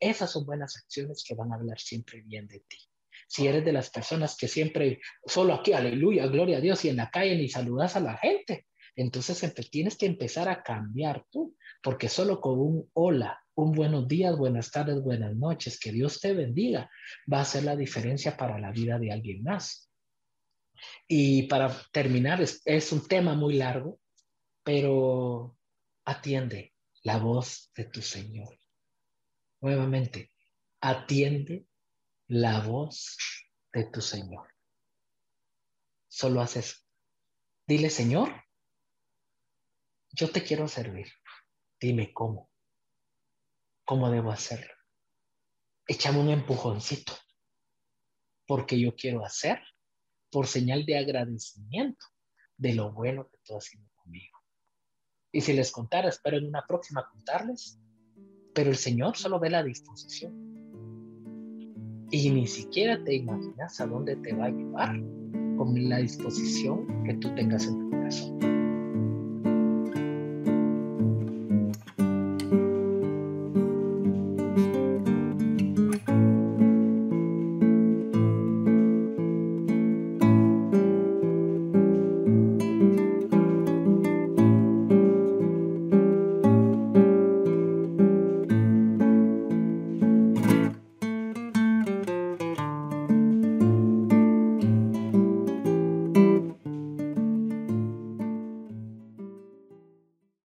[0.00, 2.78] esas son buenas acciones que van a hablar siempre bien de ti.
[3.28, 6.96] Si eres de las personas que siempre, solo aquí, aleluya, gloria a Dios, y en
[6.96, 12.08] la calle ni saludas a la gente, entonces tienes que empezar a cambiar tú, porque
[12.08, 16.90] solo con un hola, un buenos días, buenas tardes, buenas noches, que Dios te bendiga,
[17.32, 19.90] va a hacer la diferencia para la vida de alguien más.
[21.08, 23.98] Y para terminar, es, es un tema muy largo,
[24.62, 25.56] pero
[26.04, 26.75] atiende
[27.06, 28.58] la voz de tu Señor
[29.60, 30.32] nuevamente,
[30.80, 31.68] atiende
[32.26, 33.16] la voz
[33.72, 34.52] de tu Señor.
[36.08, 36.84] Solo haces,
[37.64, 38.44] dile, Señor,
[40.10, 41.06] yo te quiero servir.
[41.80, 42.50] Dime cómo.
[43.84, 44.74] ¿Cómo debo hacerlo?
[45.86, 47.12] Échame un empujoncito,
[48.46, 49.62] porque yo quiero hacer
[50.28, 52.04] por señal de agradecimiento
[52.56, 53.95] de lo bueno que tú has sido.
[55.36, 57.78] Y si les contara, espero en una próxima contarles
[58.56, 60.32] pero el Señor solo ve la disposición.
[62.10, 64.98] Y ni siquiera te imaginas a dónde te va a llevar
[65.58, 68.55] con la disposición que tú tengas en tu corazón.